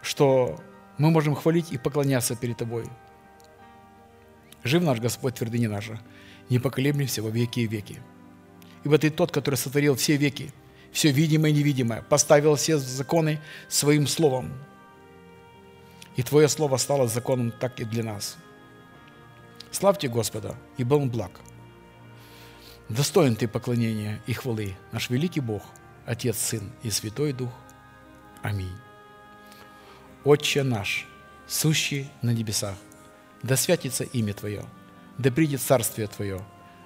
[0.01, 0.59] что
[0.97, 2.85] мы можем хвалить и поклоняться перед Тобой.
[4.63, 5.99] Жив наш Господь, твердыня наша,
[6.49, 8.01] не поколеблемся во веки и веки.
[8.83, 10.53] Ибо Ты тот, который сотворил все веки,
[10.91, 14.51] все видимое и невидимое, поставил все законы Своим Словом.
[16.15, 18.37] И Твое Слово стало законом так и для нас.
[19.71, 21.39] Славьте Господа, ибо Он благ–
[22.91, 25.63] Достоин Ты поклонения и хвалы, наш великий Бог,
[26.05, 27.51] Отец, Сын и Святой Дух.
[28.41, 28.75] Аминь.
[30.25, 31.07] Отче наш,
[31.47, 32.75] сущий на небесах,
[33.43, 34.65] да святится имя Твое,
[35.17, 36.41] да придет царствие Твое,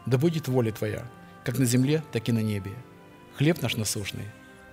[0.06, 1.10] да будет воля Твоя,
[1.44, 2.76] как на земле, так и на небе.
[3.38, 4.26] Хлеб наш насущный,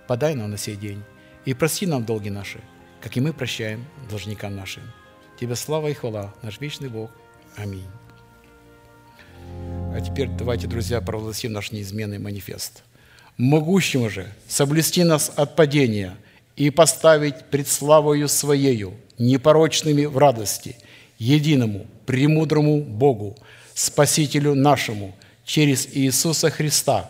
[0.07, 1.03] подай нам на сей день,
[1.43, 2.61] и прости нам долги наши,
[3.01, 4.83] как и мы прощаем должникам нашим.
[5.37, 7.11] Тебе слава и хвала, наш вечный Бог.
[7.57, 7.87] Аминь.
[9.93, 12.83] А теперь давайте, друзья, провозгласим наш неизменный манифест.
[13.35, 16.15] «Могущему же соблюсти нас от падения
[16.55, 20.77] и поставить пред славою Своею, непорочными в радости,
[21.17, 23.37] единому, премудрому Богу,
[23.73, 25.15] Спасителю нашему,
[25.45, 27.09] через Иисуса Христа,